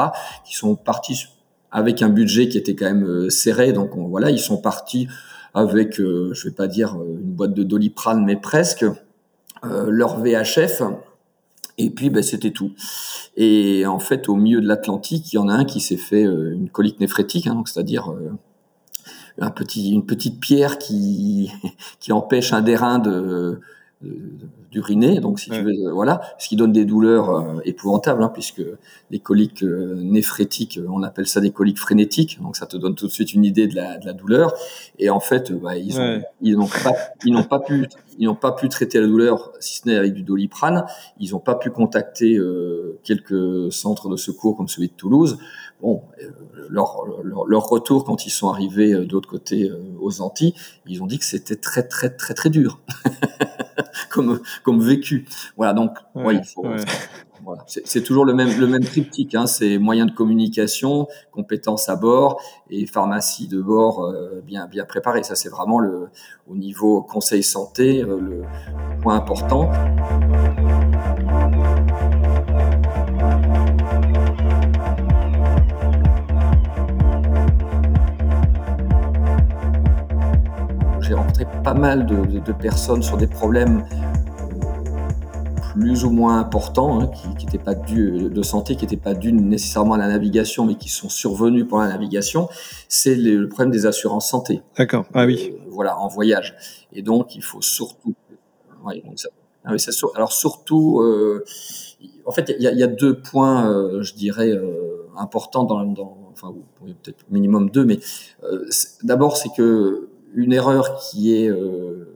qui 0.47 0.55
sont 0.55 0.77
partis 0.77 1.27
avec 1.71 2.01
un 2.01 2.09
budget 2.09 2.49
qui 2.49 2.57
était 2.57 2.75
quand 2.75 2.87
même 2.87 3.05
euh, 3.05 3.29
serré. 3.29 3.75
Donc 3.75 3.99
on, 3.99 4.05
voilà, 4.09 4.31
ils 4.31 4.39
sont 4.39 4.57
partis 4.57 5.07
avec, 5.53 6.01
euh, 6.01 6.33
je 6.33 6.49
vais 6.49 6.55
pas 6.55 6.69
dire 6.69 6.95
une 6.95 7.35
boîte 7.35 7.53
de 7.53 7.65
doliprane, 7.65 8.25
mais 8.25 8.37
presque, 8.37 8.87
euh, 9.65 9.91
leur 9.91 10.21
VHF. 10.21 10.81
Et 11.77 11.91
puis, 11.91 12.09
ben, 12.09 12.23
c'était 12.23 12.53
tout. 12.53 12.73
Et 13.37 13.85
en 13.85 13.99
fait, 13.99 14.31
au 14.31 14.37
milieu 14.37 14.63
de 14.63 14.67
l'Atlantique, 14.67 15.35
il 15.35 15.37
y 15.37 15.39
en 15.39 15.49
a 15.49 15.53
un 15.53 15.67
qui 15.67 15.81
s'est 15.81 15.99
fait 15.99 16.23
une 16.23 16.71
colique 16.71 16.99
néphrétique, 16.99 17.47
hein, 17.47 17.63
c'est-à-dire 17.67 18.15
un 19.39 19.51
petit, 19.51 19.93
une 19.93 20.07
petite 20.07 20.41
pierre 20.41 20.79
qui, 20.79 21.51
qui 22.01 22.13
empêche 22.13 22.53
un 22.53 22.63
dérin 22.63 22.99
de, 22.99 23.61
d'uriner, 24.71 25.21
donc 25.21 25.39
si 25.39 25.51
tu 25.51 25.63
veux, 25.63 25.87
euh, 25.87 25.93
voilà, 25.93 26.21
ce 26.39 26.49
qui 26.49 26.57
donne 26.57 26.73
des 26.73 26.85
douleurs 26.85 27.31
euh, 27.31 27.61
épouvantables, 27.65 28.23
hein, 28.23 28.31
puisque 28.33 28.63
les 29.11 29.19
coliques 29.21 29.63
euh, 29.63 29.95
néphrétiques, 30.03 30.81
on 30.89 31.03
appelle 31.05 31.27
ça 31.29 31.41
des 31.41 31.53
coliques 31.53 31.79
frénétiques, 31.79 32.41
donc 32.43 32.57
ça 32.57 32.67
te 32.67 32.77
donne 32.77 32.97
tout 32.97 33.07
de 33.07 33.13
suite 33.13 33.35
une 33.35 33.45
idée 33.45 33.69
de 33.69 33.77
la, 33.77 33.99
de 33.99 34.05
la 34.05 34.13
douleur. 34.13 34.53
Et 34.99 35.11
en 35.11 35.21
fait, 35.21 35.53
bah, 35.53 35.77
ils 35.77 35.97
ouais. 35.97 36.25
ils 36.43 36.57
n'ont 36.57 36.67
pas, 36.67 36.93
ils 37.25 37.33
n'ont 37.33 37.45
pas 37.45 37.61
pu, 37.61 37.87
ils 38.19 38.27
n'ont 38.27 38.35
pas 38.35 38.53
pu 38.53 38.69
traiter 38.69 39.01
la 39.01 39.07
douleur, 39.07 39.53
si 39.61 39.79
ce 39.79 39.89
n'est 39.89 39.97
avec 39.97 40.13
du 40.13 40.23
doliprane. 40.23 40.85
Ils 41.21 41.31
n'ont 41.31 41.39
pas 41.39 41.55
pu 41.55 41.71
contacter 41.71 42.39
quelques 43.05 43.73
centres 43.73 44.09
de 44.09 44.17
secours 44.17 44.57
comme 44.57 44.69
celui 44.69 44.89
de 44.89 44.95
Toulouse. 44.95 45.39
Bon, 45.85 46.03
leur, 46.71 47.05
leur, 47.23 47.45
leur, 47.45 47.69
retour 47.69 48.05
quand 48.05 48.25
ils 48.25 48.31
sont 48.31 48.49
arrivés 48.49 48.93
de 48.95 49.13
l'autre 49.13 49.29
côté 49.29 49.71
aux 50.01 50.23
Antilles, 50.23 50.55
ils 50.87 51.03
ont 51.03 51.07
dit 51.07 51.19
que 51.19 51.27
c'était 51.27 51.57
très 51.57 51.83
très 51.87 52.09
très 52.09 52.33
très 52.33 52.49
dur. 52.49 52.81
comme, 54.15 54.41
comme 54.63 54.81
vécu. 54.81 55.27
Voilà, 55.57 55.73
donc, 55.73 55.99
ouais, 56.15 56.25
ouais, 56.25 56.37
il 56.37 56.45
faut, 56.45 56.63
ouais. 56.63 56.77
voilà. 57.43 57.65
c'est 57.67 58.03
toujours 58.03 58.25
le 58.25 58.35
même, 58.35 58.59
le 58.59 58.67
même 58.67 58.85
triptyque. 58.85 59.35
Hein, 59.35 59.47
c'est 59.47 59.79
moyens 59.79 60.11
de 60.11 60.15
communication, 60.15 61.09
compétences 61.33 61.89
à 61.89 61.97
bord 61.97 62.41
et 62.71 62.87
pharmacie 62.87 63.49
de 63.49 63.61
bord 63.61 64.05
euh, 64.05 64.41
bien, 64.45 64.67
bien 64.67 64.85
préparée. 64.85 65.23
Ça, 65.23 65.35
c'est 65.35 65.49
vraiment 65.49 65.81
le, 65.81 66.09
au 66.49 66.57
niveau 66.57 67.03
conseil 67.03 67.43
santé, 67.43 68.03
euh, 68.03 68.19
le 68.21 68.43
point 69.03 69.17
important. 69.17 69.71
Pas 81.65 81.75
mal 81.75 82.05
de, 82.05 82.27
de, 82.27 82.39
de, 82.41 82.53
personnes 82.53 83.03
sur 83.03 83.17
des 83.17 83.27
problèmes 83.27 83.87
plus 85.73 86.05
ou 86.05 86.11
moins 86.11 86.39
importants, 86.39 87.01
hein, 87.01 87.09
qui 87.09 87.47
n'étaient 87.47 87.59
pas 87.59 87.75
dus 87.75 88.29
de 88.31 88.43
santé, 88.43 88.77
qui 88.77 88.85
n'étaient 88.85 88.97
pas 88.97 89.15
dus 89.15 89.33
nécessairement 89.33 89.95
à 89.95 89.99
la 89.99 90.09
navigation, 90.09 90.67
mais 90.67 90.77
qui 90.77 90.91
sont 90.91 91.09
survenus 91.09 91.67
pendant 91.69 91.83
la 91.85 91.89
navigation, 91.89 92.49
c'est 92.89 93.17
le 93.17 93.49
problème 93.49 93.73
des 93.73 93.87
assurances 93.87 94.29
santé. 94.29 94.63
D'accord. 94.77 95.07
Ah 95.15 95.25
oui. 95.25 95.53
Euh, 95.53 95.59
voilà, 95.71 95.99
en 95.99 96.07
voyage. 96.07 96.55
Et 96.93 97.03
donc, 97.03 97.35
il 97.35 97.43
faut 97.43 97.63
surtout. 97.63 98.15
Ouais, 98.85 99.03
donc 99.05 99.19
ça, 99.19 99.31
ah 99.65 99.77
ça, 99.79 99.91
alors 100.15 100.33
surtout, 100.33 101.01
euh, 101.01 101.45
en 102.27 102.31
fait, 102.31 102.55
il 102.57 102.63
y, 102.63 102.79
y, 102.79 102.83
a 102.83 102.87
deux 102.87 103.19
points, 103.19 103.69
euh, 103.69 104.03
je 104.03 104.15
dirais, 104.15 104.53
importants 105.17 105.65
dans, 105.65 105.83
dans 105.87 106.19
enfin, 106.31 106.55
peut-être 106.85 107.25
minimum 107.31 107.71
deux, 107.71 107.87
mais 107.87 107.99
d'abord, 109.03 109.39
c'est 109.39 109.49
que 109.57 110.11
une 110.35 110.53
erreur 110.53 110.99
qui 110.99 111.35
est 111.35 111.49
euh, 111.49 112.15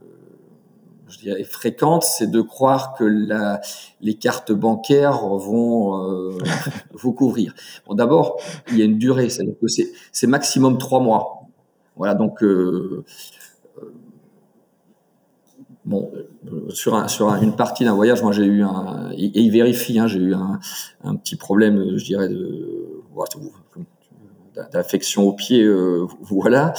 je 1.07 1.17
dirais 1.17 1.43
fréquente, 1.43 2.03
c'est 2.03 2.29
de 2.29 2.41
croire 2.41 2.93
que 2.93 3.03
la, 3.03 3.61
les 4.01 4.13
cartes 4.13 4.51
bancaires 4.51 5.25
vont 5.25 5.97
euh, 6.03 6.37
vous 6.93 7.13
couvrir. 7.13 7.55
Bon, 7.87 7.95
d'abord, 7.95 8.39
il 8.69 8.77
y 8.77 8.81
a 8.81 8.85
une 8.85 8.97
durée, 8.99 9.29
c'est-à-dire 9.29 9.55
que 9.59 9.67
c'est 10.11 10.27
maximum 10.27 10.77
trois 10.77 10.99
mois. 10.99 11.47
Voilà, 11.95 12.13
donc 12.13 12.43
euh, 12.43 13.03
bon, 15.83 16.11
sur, 16.69 16.95
un, 16.95 17.07
sur 17.07 17.29
un, 17.29 17.41
une 17.41 17.55
partie 17.55 17.83
d'un 17.83 17.95
voyage, 17.95 18.21
moi 18.21 18.31
j'ai 18.31 18.45
eu 18.45 18.63
un 18.63 19.11
et, 19.11 19.25
et 19.25 19.41
il 19.41 19.51
vérifie, 19.51 19.99
hein, 19.99 20.07
j'ai 20.07 20.19
eu 20.19 20.33
un, 20.33 20.59
un, 21.03 21.15
petit 21.15 21.35
problème, 21.35 21.97
je 21.97 22.05
dirais 22.05 22.29
de 22.29 23.03
voilà, 23.13 23.29
d'affection 24.71 25.23
au 25.23 25.33
pied, 25.33 25.63
euh, 25.63 26.05
voilà. 26.21 26.73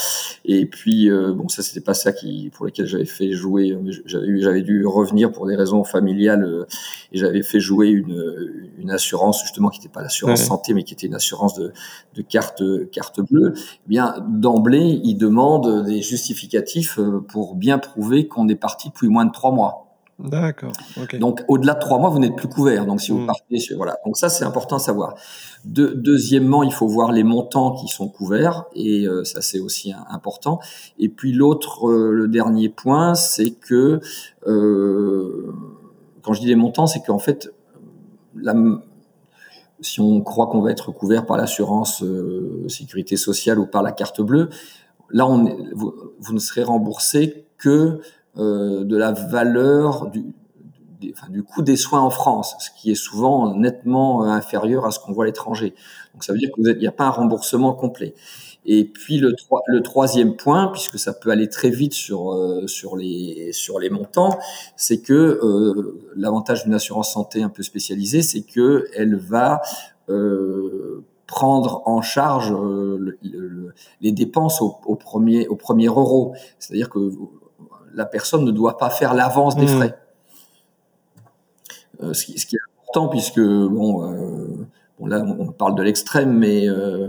Et 0.45 0.67
puis 0.67 1.11
euh, 1.11 1.33
bon, 1.33 1.49
ça 1.49 1.63
c'était 1.63 1.81
pas 1.81 1.95
ça 1.95 2.13
qui 2.13 2.51
pour 2.53 2.67
lequel 2.67 2.87
j'avais 2.87 3.05
fait 3.05 3.33
jouer. 3.33 3.77
J'avais 4.07 4.63
dû 4.63 4.87
revenir 4.87 5.33
pour 5.33 5.47
des 5.47 5.57
raisons 5.57 5.85
familiales 5.85 6.45
euh, 6.45 6.67
et 7.13 7.19
j'avais 7.19 7.43
fait 7.43 7.61
jouer 7.61 7.89
une, 7.89 8.71
une 8.79 8.91
assurance 8.91 9.43
justement 9.43 9.69
qui 9.69 9.81
n'était 9.81 9.93
pas 9.93 10.03
l'assurance 10.03 10.41
ouais. 10.41 10.47
santé, 10.47 10.75
mais 10.75 10.83
qui 10.83 10.95
était 10.95 11.07
une 11.07 11.15
assurance 11.15 11.55
de, 11.55 11.73
de 12.15 12.23
carte 12.23 12.63
carte 12.91 13.21
bleue. 13.21 13.55
Eh 13.57 13.89
bien 13.89 14.15
d'emblée, 14.29 15.01
ils 15.03 15.17
demandent 15.17 15.85
des 15.85 16.03
justificatifs 16.03 16.99
pour 17.29 17.55
bien 17.55 17.79
prouver 17.79 18.27
qu'on 18.29 18.49
est 18.49 18.57
parti 18.57 18.89
depuis 18.89 19.09
moins 19.09 19.25
de 19.25 19.33
trois 19.33 19.53
mois. 19.53 19.90
D'accord. 20.23 20.73
Donc, 21.19 21.43
au-delà 21.49 21.75
de 21.75 21.81
trois 21.81 21.99
mois, 21.99 22.11
vous 22.11 22.19
n'êtes 22.19 22.37
plus 22.37 22.49
couvert. 22.49 22.85
Donc, 22.85 23.01
si 23.01 23.11
vous 23.11 23.21
hmm. 23.21 23.27
partez, 23.27 23.59
voilà. 23.77 23.97
Donc, 24.05 24.17
ça, 24.17 24.29
c'est 24.29 24.45
important 24.45 24.77
à 24.77 24.79
savoir. 24.79 25.15
deuxièmement, 25.65 26.63
il 26.63 26.73
faut 26.73 26.87
voir 26.87 27.11
les 27.13 27.25
montants 27.25 27.73
qui 27.73 27.89
sont 27.89 28.09
couverts, 28.09 28.65
et 28.75 29.07
euh, 29.07 29.25
ça, 29.25 29.41
c'est 29.41 29.61
aussi 29.61 29.95
important. 30.11 30.61
Et 30.99 31.09
puis, 31.09 31.33
l'autre, 31.33 31.89
euh, 31.89 32.13
le 32.13 32.29
dernier 32.29 32.69
point, 32.69 33.15
c'est 33.15 33.53
que 33.53 34.01
euh, 34.47 35.55
quand 36.23 36.35
je 36.35 36.41
dis 36.41 36.49
les 36.49 36.57
montants, 36.57 36.87
c'est 36.87 37.01
qu'en 37.01 37.19
fait, 37.19 37.55
la, 38.35 38.55
si 39.81 40.01
on 40.01 40.21
croit 40.21 40.49
qu'on 40.49 40.61
va 40.61 40.71
être 40.71 40.93
couvert 40.93 41.25
par 41.25 41.39
l'assurance 41.39 42.05
sécurité 42.69 43.17
sociale 43.17 43.59
ou 43.59 43.67
par 43.67 43.83
la 43.83 43.93
carte 43.93 44.21
bleue, 44.21 44.51
là, 45.09 45.27
on 45.27 45.45
vous, 45.73 45.95
vous, 46.19 46.35
ne 46.35 46.39
serez 46.39 46.63
remboursé 46.63 47.47
que 47.57 48.01
euh, 48.39 48.85
de 48.85 48.97
la 48.97 49.11
valeur 49.11 50.07
du, 50.07 50.25
du 51.31 51.43
coût 51.43 51.63
des 51.63 51.75
soins 51.75 52.01
en 52.01 52.11
France, 52.11 52.55
ce 52.61 52.71
qui 52.81 52.93
est 52.93 52.95
souvent 52.95 53.57
nettement 53.57 54.25
euh, 54.25 54.29
inférieur 54.29 54.87
à 54.87 54.93
ce 54.93 55.01
qu'on 55.01 55.13
voit 55.13 55.25
à 55.25 55.27
l'étranger. 55.27 55.75
Donc 56.15 56.23
ça 56.23 56.33
veut 56.33 56.39
dire 56.39 56.51
qu'il 56.55 56.79
n'y 56.79 56.87
a 56.87 56.93
pas 56.93 57.07
un 57.07 57.11
remboursement 57.11 57.73
complet. 57.75 58.15
Et 58.65 58.85
puis 58.85 59.19
le, 59.19 59.35
le 59.67 59.83
troisième 59.83 60.37
point, 60.37 60.69
puisque 60.69 60.97
ça 60.97 61.13
peut 61.13 61.31
aller 61.31 61.49
très 61.49 61.71
vite 61.71 61.93
sur 61.93 62.33
euh, 62.33 62.69
sur 62.69 62.97
les 62.97 63.53
sur 63.53 63.81
les 63.81 63.91
montants, 63.91 64.39
c'est 64.77 65.01
que 65.01 65.41
l'avantage 66.15 66.63
d'une 66.63 66.75
assurance 66.75 67.13
santé 67.13 67.43
un 67.43 67.49
peu 67.49 67.65
spécialisée, 67.65 68.23
c'est 68.23 68.43
que 68.43 68.87
elle 68.95 69.17
va 69.17 69.61
prendre 71.27 71.83
en 71.87 72.03
charge 72.03 72.55
les 74.01 74.13
dépenses 74.13 74.61
au, 74.61 74.77
au, 74.85 74.95
premier 74.95 75.49
au 75.49 75.57
premier 75.57 75.87
euro. 75.87 76.35
C'est-à-dire 76.59 76.91
que 76.91 77.11
la 77.95 78.07
personne 78.07 78.45
ne 78.45 78.51
doit 78.51 78.79
pas 78.79 78.91
faire 78.91 79.15
l'avance 79.15 79.57
des 79.57 79.67
mmh. 79.67 79.69
frais. 79.69 79.99
Euh, 82.03 82.15
ce, 82.15 82.25
qui, 82.25 82.33
est 82.33 82.59
important 82.83 83.09
puisque 83.09 83.41
bon, 83.41 84.11
euh, 84.11 84.67
là 85.07 85.23
on 85.39 85.53
parle 85.53 85.75
de 85.75 85.83
l'extrême, 85.83 86.33
mais 86.33 86.69
euh, 86.69 87.09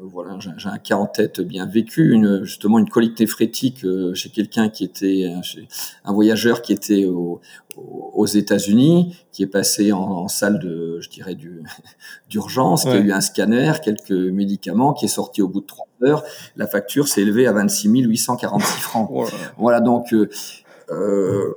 voilà, 0.00 0.38
j'ai 0.38 0.68
un 0.68 0.78
cas 0.78 0.96
en 0.96 1.06
tête 1.06 1.40
bien 1.40 1.66
vécu, 1.66 2.12
une, 2.12 2.44
justement 2.44 2.78
une 2.78 2.88
colique 2.88 3.18
néphrétique 3.18 3.84
chez 4.14 4.30
quelqu'un 4.30 4.68
qui 4.68 4.84
était 4.84 5.32
un 6.04 6.12
voyageur 6.12 6.62
qui 6.62 6.72
était 6.72 7.04
aux 7.04 8.26
États-Unis, 8.26 9.16
qui 9.32 9.42
est 9.42 9.48
passé 9.48 9.92
en, 9.92 10.28
salle 10.28 10.58
de, 10.58 10.98
je 11.00 11.08
dirais, 11.08 11.36
d'urgence, 12.28 12.82
qui 12.82 12.90
a 12.90 12.98
eu 12.98 13.12
un 13.12 13.20
scanner, 13.20 13.72
quelques 13.82 14.10
médicaments, 14.10 14.92
qui 14.92 15.06
est 15.06 15.08
sorti 15.08 15.42
au 15.42 15.48
bout 15.48 15.60
de 15.60 15.66
trois 15.66 15.86
heures. 16.02 16.24
La 16.56 16.66
facture 16.66 17.08
s'est 17.08 17.22
élevée 17.22 17.46
à 17.46 17.52
26 17.52 17.88
846 17.88 18.80
francs. 18.80 19.10
Voilà, 19.56 19.80
donc 19.80 20.12
euh, 20.90 21.54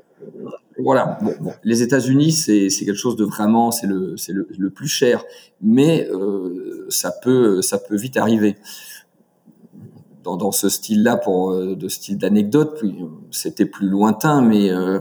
voilà. 0.78 1.20
Bon, 1.22 1.54
Les 1.64 1.82
États-Unis, 1.82 2.32
c'est 2.32 2.70
quelque 2.70 2.94
chose 2.94 3.16
de 3.16 3.26
vraiment, 3.26 3.72
c'est 3.72 3.88
le, 3.88 4.16
c'est 4.18 4.34
le, 4.34 4.48
le, 4.58 4.70
plus 4.70 4.88
cher, 4.88 5.24
mais 5.62 6.08
euh, 6.12 6.61
ça 6.92 7.12
peut, 7.12 7.62
ça 7.62 7.78
peut 7.78 7.96
vite 7.96 8.18
arriver. 8.18 8.58
Dans, 10.24 10.52
ce 10.52 10.70
style-là, 10.70 11.18
pour 11.18 11.52
euh, 11.52 11.76
de 11.76 11.88
style 11.88 12.20
d'anecdote, 12.20 12.80
c'était 13.32 13.66
plus 13.66 13.90
lointain, 13.90 14.44
mais 14.44 14.70
euh, 14.70 15.00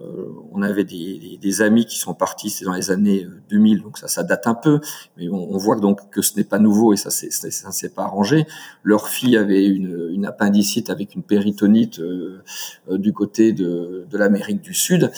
euh, 0.00 0.26
on 0.52 0.62
avait 0.62 0.84
des, 0.84 1.62
amis 1.62 1.84
qui 1.84 1.98
sont 1.98 2.14
partis, 2.14 2.50
c'est 2.50 2.64
dans 2.64 2.74
les 2.74 2.90
années 2.90 3.26
2000, 3.48 3.82
donc 3.82 3.98
ça, 3.98 4.22
date 4.22 4.46
un 4.46 4.54
peu, 4.54 4.80
mais 5.16 5.28
on, 5.28 5.56
voit 5.56 5.76
donc 5.76 6.10
que 6.10 6.22
ce 6.22 6.36
n'est 6.36 6.44
pas 6.44 6.58
nouveau 6.58 6.92
et 6.92 6.96
ça, 6.96 7.10
ça 7.10 7.72
s'est 7.72 7.88
pas 7.88 8.04
arrangé. 8.04 8.46
Leur 8.82 9.08
fille 9.08 9.36
avait 9.36 9.66
une, 9.66 10.24
appendicite 10.26 10.90
avec 10.90 11.14
une 11.14 11.22
péritonite 11.22 12.00
euh, 12.00 12.42
euh, 12.90 12.98
du 12.98 13.12
côté 13.12 13.52
de, 13.52 14.06
l'Amérique 14.12 14.60
du 14.60 14.74
Sud. 14.74 15.10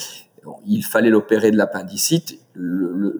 il 0.65 0.83
fallait 0.83 1.09
l'opérer 1.09 1.51
de 1.51 1.57
l'appendicite. 1.57 2.39
Le, 2.53 3.19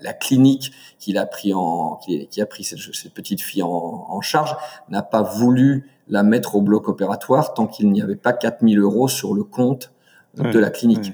la, 0.00 0.12
clinique 0.12 0.72
qu'il 0.98 1.18
a 1.18 1.26
pris 1.26 1.52
en, 1.54 1.96
qui, 1.96 2.40
a 2.40 2.46
pris 2.46 2.64
cette, 2.64 2.78
cette 2.78 3.14
petite 3.14 3.40
fille 3.40 3.62
en, 3.62 3.68
en 3.68 4.20
charge 4.20 4.56
n'a 4.88 5.02
pas 5.02 5.22
voulu 5.22 5.90
la 6.08 6.22
mettre 6.22 6.56
au 6.56 6.62
bloc 6.62 6.88
opératoire 6.88 7.54
tant 7.54 7.66
qu'il 7.66 7.90
n'y 7.90 8.02
avait 8.02 8.16
pas 8.16 8.32
4000 8.32 8.78
euros 8.78 9.08
sur 9.08 9.34
le 9.34 9.44
compte 9.44 9.92
de 10.34 10.58
la 10.58 10.70
clinique. 10.70 11.12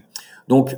Donc, 0.48 0.76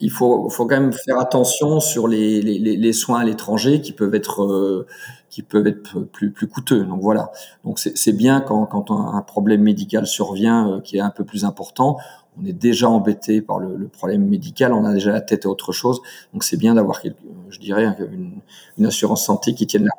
il 0.00 0.10
faut, 0.10 0.48
faut 0.48 0.66
quand 0.66 0.80
même 0.80 0.92
faire 0.92 1.18
attention 1.18 1.80
sur 1.80 2.06
les, 2.06 2.40
les, 2.40 2.58
les 2.58 2.92
soins 2.92 3.20
à 3.20 3.24
l'étranger 3.24 3.80
qui 3.80 3.92
peuvent 3.92 4.14
être 4.14 4.44
euh, 4.44 4.86
qui 5.28 5.42
peuvent 5.42 5.66
être 5.66 6.00
plus 6.00 6.30
plus 6.30 6.46
coûteux. 6.46 6.84
Donc 6.84 7.00
voilà. 7.00 7.32
Donc 7.64 7.78
c'est 7.78 8.12
bien 8.12 8.40
quand, 8.40 8.66
quand 8.66 8.90
un 8.92 9.22
problème 9.22 9.62
médical 9.62 10.06
survient 10.06 10.70
euh, 10.70 10.80
qui 10.80 10.98
est 10.98 11.00
un 11.00 11.10
peu 11.10 11.24
plus 11.24 11.44
important. 11.44 11.98
On 12.40 12.46
est 12.46 12.52
déjà 12.52 12.88
embêté 12.88 13.42
par 13.42 13.58
le, 13.58 13.88
problème 13.88 14.26
médical, 14.26 14.72
on 14.72 14.84
a 14.84 14.92
déjà 14.92 15.12
la 15.12 15.20
tête 15.20 15.46
à 15.46 15.48
autre 15.48 15.72
chose. 15.72 16.00
Donc 16.32 16.44
c'est 16.44 16.56
bien 16.56 16.74
d'avoir, 16.74 17.00
je 17.48 17.58
dirais, 17.58 17.86
une, 18.76 18.86
assurance 18.86 19.24
santé 19.24 19.54
qui 19.54 19.66
tienne 19.66 19.84
la 19.84 19.92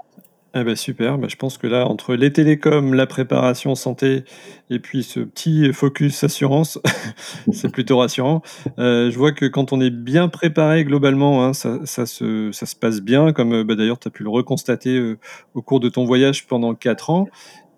eh 0.56 0.64
ben 0.64 0.76
super, 0.76 1.20
ben 1.20 1.30
je 1.30 1.36
pense 1.36 1.60
que 1.60 1.68
là, 1.68 1.86
entre 1.86 2.16
les 2.16 2.34
télécoms, 2.34 2.96
la 2.96 3.06
préparation 3.06 3.76
santé 3.76 4.24
et 4.72 4.80
puis 4.80 5.04
ce 5.04 5.20
petit 5.20 5.72
focus 5.74 6.24
assurance, 6.24 6.80
c'est 7.52 7.72
plutôt 7.72 8.00
rassurant. 8.00 8.42
Euh, 8.80 9.12
je 9.12 9.18
vois 9.20 9.32
que 9.32 9.46
quand 9.46 9.74
on 9.74 9.80
est 9.80 9.92
bien 9.92 10.28
préparé 10.28 10.86
globalement, 10.86 11.46
hein, 11.46 11.54
ça, 11.54 11.86
se, 11.86 12.76
passe 12.80 13.02
bien, 13.02 13.32
comme 13.32 13.62
bah, 13.62 13.76
d'ailleurs 13.76 14.00
tu 14.00 14.08
as 14.08 14.12
pu 14.12 14.24
le 14.24 14.30
reconstater 14.30 14.98
euh, 14.98 15.20
au 15.54 15.62
cours 15.62 15.80
de 15.80 15.88
ton 15.88 16.04
voyage 16.04 16.48
pendant 16.48 16.74
4 16.74 17.12
ans. 17.12 17.28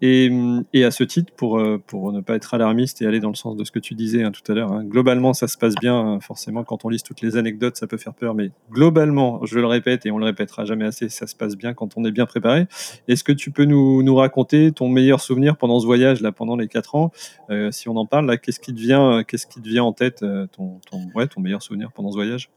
Et, 0.03 0.83
à 0.83 0.89
ce 0.91 1.03
titre, 1.03 1.31
pour, 1.35 1.59
euh, 1.59 1.77
pour 1.85 2.11
ne 2.11 2.21
pas 2.21 2.35
être 2.35 2.53
alarmiste 2.55 3.01
et 3.01 3.05
aller 3.05 3.19
dans 3.19 3.29
le 3.29 3.35
sens 3.35 3.55
de 3.55 3.63
ce 3.63 3.71
que 3.71 3.77
tu 3.77 3.93
disais 3.93 4.23
hein, 4.23 4.31
tout 4.31 4.49
à 4.51 4.55
l'heure, 4.55 4.71
hein, 4.71 4.83
globalement, 4.83 5.33
ça 5.33 5.47
se 5.47 5.57
passe 5.57 5.75
bien. 5.75 5.95
Hein, 5.95 6.19
forcément, 6.19 6.63
quand 6.63 6.85
on 6.85 6.89
lit 6.89 7.01
toutes 7.05 7.21
les 7.21 7.37
anecdotes, 7.37 7.77
ça 7.77 7.85
peut 7.85 7.97
faire 7.97 8.15
peur, 8.15 8.33
mais 8.33 8.49
globalement, 8.71 9.45
je 9.45 9.59
le 9.59 9.67
répète 9.67 10.05
et 10.07 10.11
on 10.11 10.17
le 10.17 10.25
répétera 10.25 10.65
jamais 10.65 10.85
assez, 10.85 11.07
ça 11.09 11.27
se 11.27 11.35
passe 11.35 11.55
bien 11.55 11.73
quand 11.73 11.97
on 11.97 12.05
est 12.05 12.11
bien 12.11 12.25
préparé. 12.25 12.65
Est-ce 13.07 13.23
que 13.23 13.31
tu 13.31 13.51
peux 13.51 13.65
nous, 13.65 14.01
nous 14.01 14.15
raconter 14.15 14.71
ton 14.71 14.89
meilleur 14.89 15.21
souvenir 15.21 15.57
pendant 15.57 15.79
ce 15.79 15.85
voyage, 15.85 16.21
là, 16.21 16.31
pendant 16.31 16.55
les 16.55 16.67
quatre 16.67 16.95
ans? 16.95 17.11
Euh, 17.51 17.71
Si 17.71 17.87
on 17.87 17.95
en 17.95 18.05
parle, 18.05 18.39
qu'est-ce 18.39 18.59
qui 18.59 18.73
te 18.73 18.79
vient, 18.79 19.23
qu'est-ce 19.23 19.45
qui 19.45 19.61
te 19.61 19.79
en 19.79 19.93
tête, 19.93 20.23
euh, 20.23 20.47
ton, 20.47 20.79
ouais, 21.15 21.27
ton 21.27 21.41
meilleur 21.41 21.61
souvenir 21.61 21.91
pendant 21.91 22.11
ce 22.11 22.15
voyage? 22.15 22.49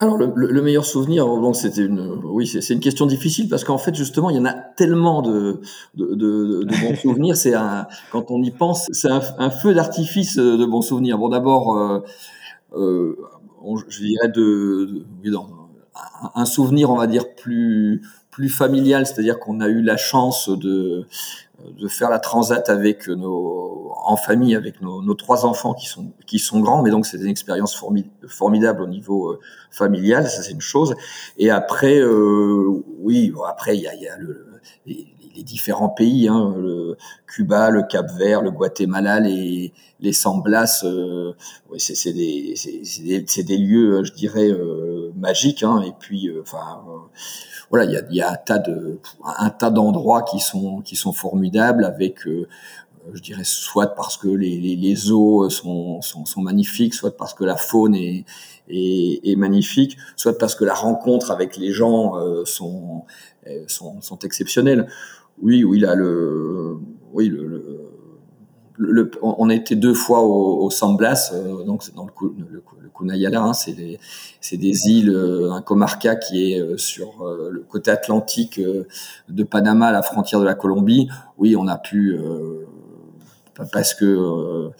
Alors 0.00 0.16
le, 0.16 0.32
le, 0.34 0.62
meilleur 0.62 0.84
souvenir, 0.84 1.26
bon, 1.26 1.52
c'était 1.52 1.84
une, 1.84 2.20
oui, 2.24 2.46
c'est 2.46 2.72
une 2.72 2.78
question 2.78 3.06
difficile 3.06 3.48
parce 3.48 3.64
qu'en 3.64 3.78
fait 3.78 3.94
justement 3.96 4.30
il 4.30 4.36
y 4.36 4.38
en 4.38 4.44
a 4.44 4.52
tellement 4.52 5.22
de 5.22 5.60
de, 5.94 6.14
de, 6.14 6.62
de 6.62 6.88
bons 6.88 6.96
souvenirs. 7.02 7.36
C'est 7.36 7.54
un, 7.54 7.88
quand 8.12 8.30
on 8.30 8.40
y 8.42 8.52
pense, 8.52 8.86
c'est 8.92 9.10
un, 9.10 9.20
un, 9.38 9.50
feu 9.50 9.74
d'artifice 9.74 10.36
de 10.36 10.64
bons 10.64 10.82
souvenirs. 10.82 11.18
Bon 11.18 11.28
d'abord, 11.28 11.76
euh, 11.76 12.00
euh, 12.76 13.16
je 13.88 14.02
dirais 14.04 14.28
de, 14.28 15.04
de 15.24 15.36
un 16.34 16.44
souvenir, 16.44 16.90
on 16.90 16.96
va 16.96 17.06
dire 17.06 17.34
plus 17.34 18.02
plus 18.38 18.48
familial, 18.48 19.04
c'est-à-dire 19.04 19.40
qu'on 19.40 19.60
a 19.60 19.66
eu 19.66 19.82
la 19.82 19.96
chance 19.96 20.48
de 20.48 21.06
de 21.76 21.88
faire 21.88 22.08
la 22.08 22.20
transat 22.20 22.68
avec 22.70 23.08
nos 23.08 23.90
en 24.04 24.16
famille 24.16 24.54
avec 24.54 24.80
nos, 24.80 25.14
trois 25.14 25.44
enfants 25.44 25.74
qui 25.74 25.86
sont 25.86 26.12
qui 26.24 26.38
sont 26.38 26.60
grands. 26.60 26.80
Mais 26.84 26.90
donc 26.92 27.04
c'est 27.04 27.16
une 27.16 27.26
expérience 27.26 27.74
formidable 28.28 28.82
au 28.82 28.86
niveau 28.86 29.32
euh, 29.32 29.40
familial 29.72 30.28
ça 30.28 30.40
c'est 30.42 30.52
une 30.52 30.60
chose. 30.60 30.94
Et 31.36 31.50
après 31.50 31.98
euh, 31.98 32.80
oui 33.00 33.32
après 33.48 33.76
il 33.76 33.82
y 33.82 33.88
a, 33.88 34.16
les, 34.86 35.42
différents 35.42 35.88
pays 35.88 36.28
hein, 36.28 36.54
le 36.56 36.96
Cuba 37.26 37.70
le 37.70 37.82
Cap 37.82 38.06
Vert 38.18 38.42
le 38.42 38.52
Guatemala 38.52 39.18
les 39.18 39.72
les 40.00 40.12
San 40.12 40.42
Blas 40.42 40.82
euh, 40.84 41.32
c'est 41.76 42.12
des 42.12 42.54
des, 43.02 43.42
des, 43.42 43.58
lieux 43.58 44.04
je 44.04 44.12
dirais 44.12 44.50
euh, 45.18 45.20
magiques 45.20 45.62
hein, 45.62 45.82
et 45.86 45.92
puis 45.98 46.28
euh, 46.28 46.42
enfin 46.42 46.82
voilà, 47.70 47.84
il 47.84 47.92
y 47.92 47.96
a, 47.96 48.02
y 48.10 48.20
a, 48.20 48.32
un 48.32 48.36
tas 48.36 48.58
de 48.58 49.00
un 49.24 49.50
tas 49.50 49.70
d'endroits 49.70 50.22
qui 50.22 50.40
sont 50.40 50.80
qui 50.80 50.96
sont 50.96 51.12
formidables 51.12 51.84
avec 51.84 52.26
euh, 53.08 53.12
je 53.14 53.22
dirais 53.22 53.44
soit 53.44 53.94
parce 53.94 54.16
que 54.16 54.28
les, 54.28 54.58
les, 54.58 55.10
eaux 55.10 55.48
sont, 55.50 56.02
sont, 56.02 56.24
sont, 56.24 56.42
magnifiques, 56.42 56.94
soit 56.94 57.16
parce 57.16 57.34
que 57.34 57.44
la 57.44 57.56
faune 57.56 57.94
est, 57.94 58.24
est, 58.68 59.36
magnifique, 59.36 59.96
soit 60.16 60.36
parce 60.36 60.54
que 60.54 60.64
la 60.64 60.74
rencontre 60.74 61.30
avec 61.30 61.56
les 61.56 61.72
gens 61.72 62.16
euh, 62.16 62.44
sont, 62.44 63.04
euh, 63.46 63.64
sont, 63.66 64.00
sont 64.00 64.18
exceptionnelles. 64.20 64.88
Oui, 65.40 65.64
oui, 65.64 65.80
là, 65.80 65.94
le, 65.94 66.76
oui, 67.12 67.28
le 67.28 67.77
le, 68.78 69.10
on 69.22 69.50
a 69.50 69.54
été 69.54 69.76
deux 69.76 69.94
fois 69.94 70.20
au, 70.20 70.64
au 70.64 70.70
San 70.70 70.96
Blas, 70.96 71.32
euh, 71.34 71.64
donc 71.64 71.82
dans 71.94 72.06
le, 72.06 72.12
le, 72.38 72.62
le 72.80 72.88
Kunayala, 72.96 73.42
hein, 73.42 73.52
c'est 73.52 73.72
des, 73.72 73.98
des 74.52 74.88
îles, 74.88 75.10
euh, 75.10 75.52
un 75.52 75.60
comarca 75.60 76.16
qui 76.16 76.52
est 76.52 76.60
euh, 76.60 76.76
sur 76.76 77.24
le 77.24 77.60
côté 77.68 77.90
atlantique 77.90 78.60
de 79.28 79.42
Panama, 79.42 79.88
à 79.88 79.92
la 79.92 80.02
frontière 80.02 80.40
de 80.40 80.46
la 80.46 80.54
Colombie. 80.54 81.08
Oui, 81.36 81.56
on 81.56 81.66
a 81.66 81.76
pu 81.76 82.18
parce 83.72 83.94
que 83.94 84.70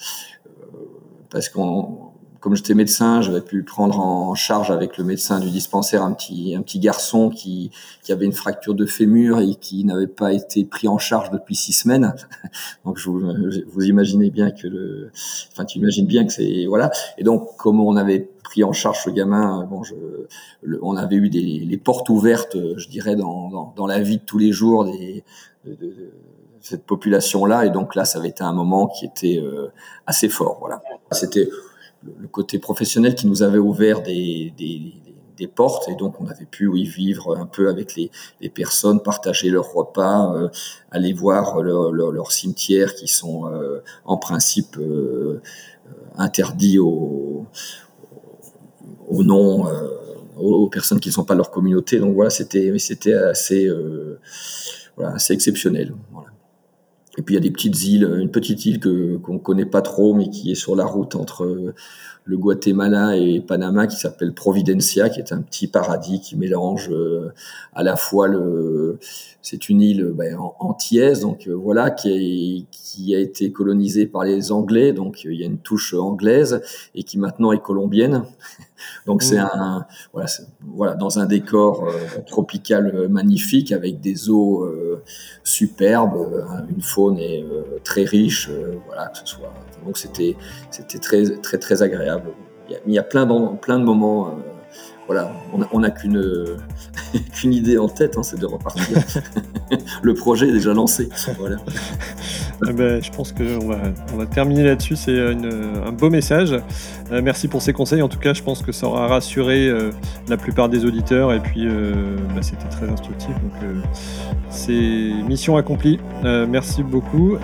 parce 1.30 1.48
qu'on 1.48 2.07
comme 2.40 2.54
j'étais 2.54 2.74
médecin, 2.74 3.20
j'avais 3.20 3.40
pu 3.40 3.62
prendre 3.62 3.98
en 4.00 4.34
charge 4.34 4.70
avec 4.70 4.96
le 4.96 5.04
médecin 5.04 5.40
du 5.40 5.50
dispensaire 5.50 6.02
un 6.02 6.12
petit, 6.12 6.54
un 6.54 6.62
petit 6.62 6.78
garçon 6.78 7.30
qui, 7.30 7.70
qui 8.02 8.12
avait 8.12 8.26
une 8.26 8.32
fracture 8.32 8.74
de 8.74 8.86
fémur 8.86 9.40
et 9.40 9.54
qui 9.56 9.84
n'avait 9.84 10.06
pas 10.06 10.32
été 10.32 10.64
pris 10.64 10.88
en 10.88 10.98
charge 10.98 11.30
depuis 11.30 11.56
six 11.56 11.72
semaines. 11.72 12.14
Donc, 12.84 12.98
je 12.98 13.10
vous, 13.10 13.20
vous 13.66 13.84
imaginez 13.84 14.30
bien 14.30 14.50
que 14.50 14.68
le, 14.68 15.10
enfin, 15.52 15.64
tu 15.64 15.78
imagines 15.78 16.06
bien 16.06 16.26
que 16.26 16.32
c'est, 16.32 16.66
voilà. 16.66 16.90
Et 17.16 17.24
donc, 17.24 17.56
comme 17.56 17.80
on 17.80 17.96
avait 17.96 18.28
pris 18.44 18.62
en 18.62 18.72
charge 18.72 19.02
ce 19.04 19.10
gamin, 19.10 19.64
bon, 19.64 19.82
je, 19.82 19.94
on 20.82 20.96
avait 20.96 21.16
eu 21.16 21.28
des, 21.28 21.40
les 21.40 21.76
portes 21.76 22.08
ouvertes, 22.08 22.56
je 22.76 22.88
dirais, 22.88 23.16
dans, 23.16 23.48
dans, 23.50 23.74
dans 23.76 23.86
la 23.86 24.00
vie 24.00 24.18
de 24.18 24.22
tous 24.22 24.38
les 24.38 24.52
jours 24.52 24.84
des, 24.84 25.24
de, 25.64 25.74
de, 25.74 26.10
cette 26.60 26.84
population-là. 26.84 27.66
Et 27.66 27.70
donc 27.70 27.94
là, 27.94 28.04
ça 28.04 28.18
avait 28.18 28.28
été 28.28 28.44
un 28.44 28.52
moment 28.52 28.86
qui 28.86 29.06
était 29.06 29.38
euh, 29.38 29.68
assez 30.06 30.28
fort. 30.28 30.58
Voilà. 30.60 30.82
C'était 31.12 31.48
le 32.02 32.28
côté 32.28 32.58
professionnel 32.58 33.14
qui 33.14 33.26
nous 33.26 33.42
avait 33.42 33.58
ouvert 33.58 34.02
des, 34.02 34.52
des, 34.56 35.46
portes 35.46 35.88
et 35.88 35.94
donc 35.94 36.20
on 36.20 36.26
avait 36.26 36.46
pu 36.46 36.66
oui, 36.66 36.84
vivre 36.84 37.36
un 37.36 37.46
peu 37.46 37.68
avec 37.68 37.94
les, 37.94 38.10
les 38.40 38.48
personnes, 38.48 39.00
partager 39.00 39.50
leurs 39.50 39.72
repas, 39.72 40.34
euh, 40.34 40.48
aller 40.90 41.12
voir 41.12 41.62
leurs 41.62 41.92
leur, 41.92 42.10
leur 42.10 42.32
cimetières 42.32 42.94
qui 42.94 43.06
sont 43.06 43.46
euh, 43.46 43.80
en 44.04 44.16
principe 44.16 44.76
euh, 44.78 45.40
interdits 46.16 46.80
aux, 46.80 47.46
non 49.10 49.64
aux 50.36 50.68
personnes 50.68 50.98
qui 50.98 51.08
ne 51.08 51.14
sont 51.14 51.24
pas 51.24 51.36
leur 51.36 51.52
communauté. 51.52 52.00
Donc 52.00 52.14
voilà, 52.14 52.30
c'était 52.30 52.76
c'était 52.78 53.14
assez 53.14 53.70
voilà, 54.96 55.14
assez 55.14 55.32
exceptionnel. 55.32 55.94
Et 57.18 57.22
puis 57.22 57.34
il 57.34 57.38
y 57.38 57.40
a 57.40 57.42
des 57.42 57.50
petites 57.50 57.82
îles, 57.82 58.04
une 58.04 58.30
petite 58.30 58.64
île 58.64 58.78
que 58.78 59.16
qu'on 59.16 59.38
connaît 59.38 59.66
pas 59.66 59.82
trop, 59.82 60.14
mais 60.14 60.30
qui 60.30 60.52
est 60.52 60.54
sur 60.54 60.76
la 60.76 60.86
route 60.86 61.16
entre 61.16 61.74
le 62.24 62.36
Guatemala 62.36 63.16
et 63.16 63.40
Panama, 63.40 63.86
qui 63.86 63.96
s'appelle 63.96 64.34
Providencia, 64.34 65.08
qui 65.08 65.18
est 65.18 65.32
un 65.32 65.40
petit 65.40 65.66
paradis 65.66 66.20
qui 66.20 66.36
mélange 66.36 66.90
euh, 66.92 67.32
à 67.72 67.82
la 67.82 67.96
fois 67.96 68.28
le, 68.28 68.98
c'est 69.42 69.68
une 69.68 69.80
île 69.80 70.12
ben, 70.14 70.36
antillaise, 70.60 71.20
donc 71.20 71.48
euh, 71.48 71.54
voilà, 71.54 71.90
qui, 71.90 72.66
qui 72.70 73.16
a 73.16 73.18
été 73.18 73.50
colonisée 73.50 74.06
par 74.06 74.24
les 74.24 74.52
Anglais, 74.52 74.92
donc 74.92 75.24
il 75.24 75.34
y 75.34 75.42
a 75.42 75.46
une 75.46 75.58
touche 75.58 75.94
anglaise 75.94 76.60
et 76.94 77.02
qui 77.02 77.18
maintenant 77.18 77.50
est 77.50 77.62
colombienne. 77.62 78.24
Donc 79.06 79.22
c'est 79.22 79.38
mmh. 79.38 79.50
un 79.52 79.86
voilà, 80.12 80.28
voilà 80.62 80.94
dans 80.94 81.18
un 81.18 81.26
décor 81.26 81.84
euh, 81.84 82.20
tropical 82.26 82.92
euh, 82.94 83.08
magnifique 83.08 83.72
avec 83.72 84.00
des 84.00 84.30
eaux 84.30 84.64
euh, 84.64 85.02
superbes, 85.44 86.44
une 86.70 86.82
faune 86.82 87.18
et, 87.18 87.44
très 87.84 88.04
riche, 88.04 88.50
voilà 88.86 89.06
que 89.08 89.18
ce 89.18 89.26
soit. 89.26 89.52
Donc 89.84 89.98
c'était 89.98 90.36
c'était 90.70 90.98
très 90.98 91.24
très 91.38 91.58
très 91.58 91.82
agréable. 91.82 92.30
Il 92.68 92.72
y 92.72 92.76
a, 92.76 92.78
il 92.86 92.92
y 92.92 92.98
a 92.98 93.02
plein 93.02 93.24
de, 93.24 93.56
plein 93.56 93.78
de 93.78 93.84
moments 93.84 94.34
voilà, 95.08 95.32
on 95.72 95.80
n'a 95.80 95.90
qu'une 97.32 97.52
idée 97.52 97.78
en 97.78 97.88
tête, 97.88 98.16
hein, 98.16 98.22
c'est 98.22 98.38
de 98.38 98.46
repartir. 98.46 98.84
le 100.02 100.14
projet 100.14 100.48
est 100.48 100.52
déjà 100.52 100.74
lancé. 100.74 101.08
Voilà. 101.38 101.56
Eh 102.68 102.72
ben, 102.72 103.00
je 103.00 103.10
pense 103.12 103.30
qu'on 103.30 103.68
va, 103.68 103.78
on 104.12 104.16
va 104.16 104.26
terminer 104.26 104.64
là-dessus. 104.64 104.96
C'est 104.96 105.16
un 105.16 105.92
beau 105.92 106.10
message. 106.10 106.56
Euh, 107.12 107.22
merci 107.22 107.46
pour 107.46 107.62
ces 107.62 107.72
conseils. 107.72 108.02
En 108.02 108.08
tout 108.08 108.18
cas, 108.18 108.34
je 108.34 108.42
pense 108.42 108.62
que 108.62 108.72
ça 108.72 108.88
aura 108.88 109.06
rassuré 109.06 109.68
euh, 109.68 109.90
la 110.28 110.36
plupart 110.36 110.68
des 110.68 110.84
auditeurs. 110.84 111.32
Et 111.32 111.38
puis, 111.38 111.68
euh, 111.68 112.16
bah, 112.34 112.42
c'était 112.42 112.68
très 112.68 112.88
instructif. 112.88 113.30
C'est 114.50 114.72
mission 115.28 115.56
accomplie. 115.56 116.00
merci 116.48 116.82
beaucoup. 116.82 117.38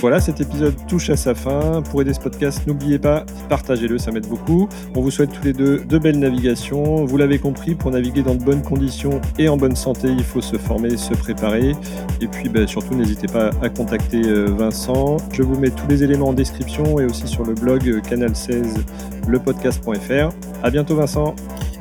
Voilà, 0.00 0.20
cet 0.20 0.40
épisode 0.40 0.74
touche 0.86 1.10
à 1.10 1.16
sa 1.16 1.34
fin. 1.34 1.82
Pour 1.82 2.00
aider 2.02 2.12
ce 2.12 2.20
podcast, 2.20 2.60
n'oubliez 2.66 2.98
pas, 2.98 3.24
partagez-le, 3.48 3.96
ça 3.98 4.10
m'aide 4.12 4.28
beaucoup. 4.28 4.68
On 4.94 5.00
vous 5.00 5.10
souhaite 5.10 5.32
tous 5.32 5.42
les 5.42 5.54
deux 5.54 5.78
de 5.78 5.98
belles 5.98 6.18
navigations. 6.18 7.06
Vous 7.06 7.16
l'avez 7.16 7.38
compris, 7.38 7.74
pour 7.74 7.90
naviguer 7.90 8.20
dans 8.22 8.34
de 8.34 8.44
bonnes 8.44 8.60
conditions 8.62 9.22
et 9.38 9.48
en 9.48 9.56
bonne 9.56 9.74
santé, 9.74 10.08
il 10.08 10.22
faut 10.22 10.42
se 10.42 10.56
former, 10.56 10.98
se 10.98 11.14
préparer. 11.14 11.74
Et 12.20 12.28
puis 12.28 12.50
bah, 12.50 12.66
surtout, 12.66 12.94
n'hésitez 12.94 13.26
pas 13.26 13.50
à 13.62 13.70
contacter 13.70 14.20
euh, 14.26 14.44
Vincent. 14.46 15.16
Je 15.32 15.42
vous 15.42 15.58
mets 15.58 15.70
tous 15.70 15.86
les 15.88 16.04
éléments 16.04 16.28
en 16.28 16.34
description 16.34 17.00
et 17.00 17.06
aussi 17.06 17.26
sur 17.26 17.44
le 17.44 17.54
blog 17.54 17.88
euh, 17.88 18.00
canal16lepodcast.fr. 18.00 20.28
À 20.62 20.70
bientôt 20.70 20.96
Vincent. 20.96 21.34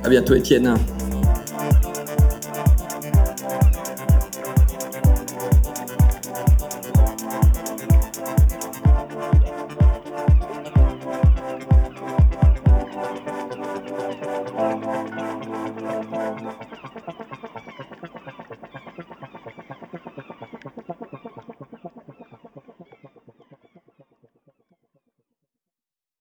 À 0.04 0.10
bientôt 0.10 0.36
Étienne. 0.36 0.76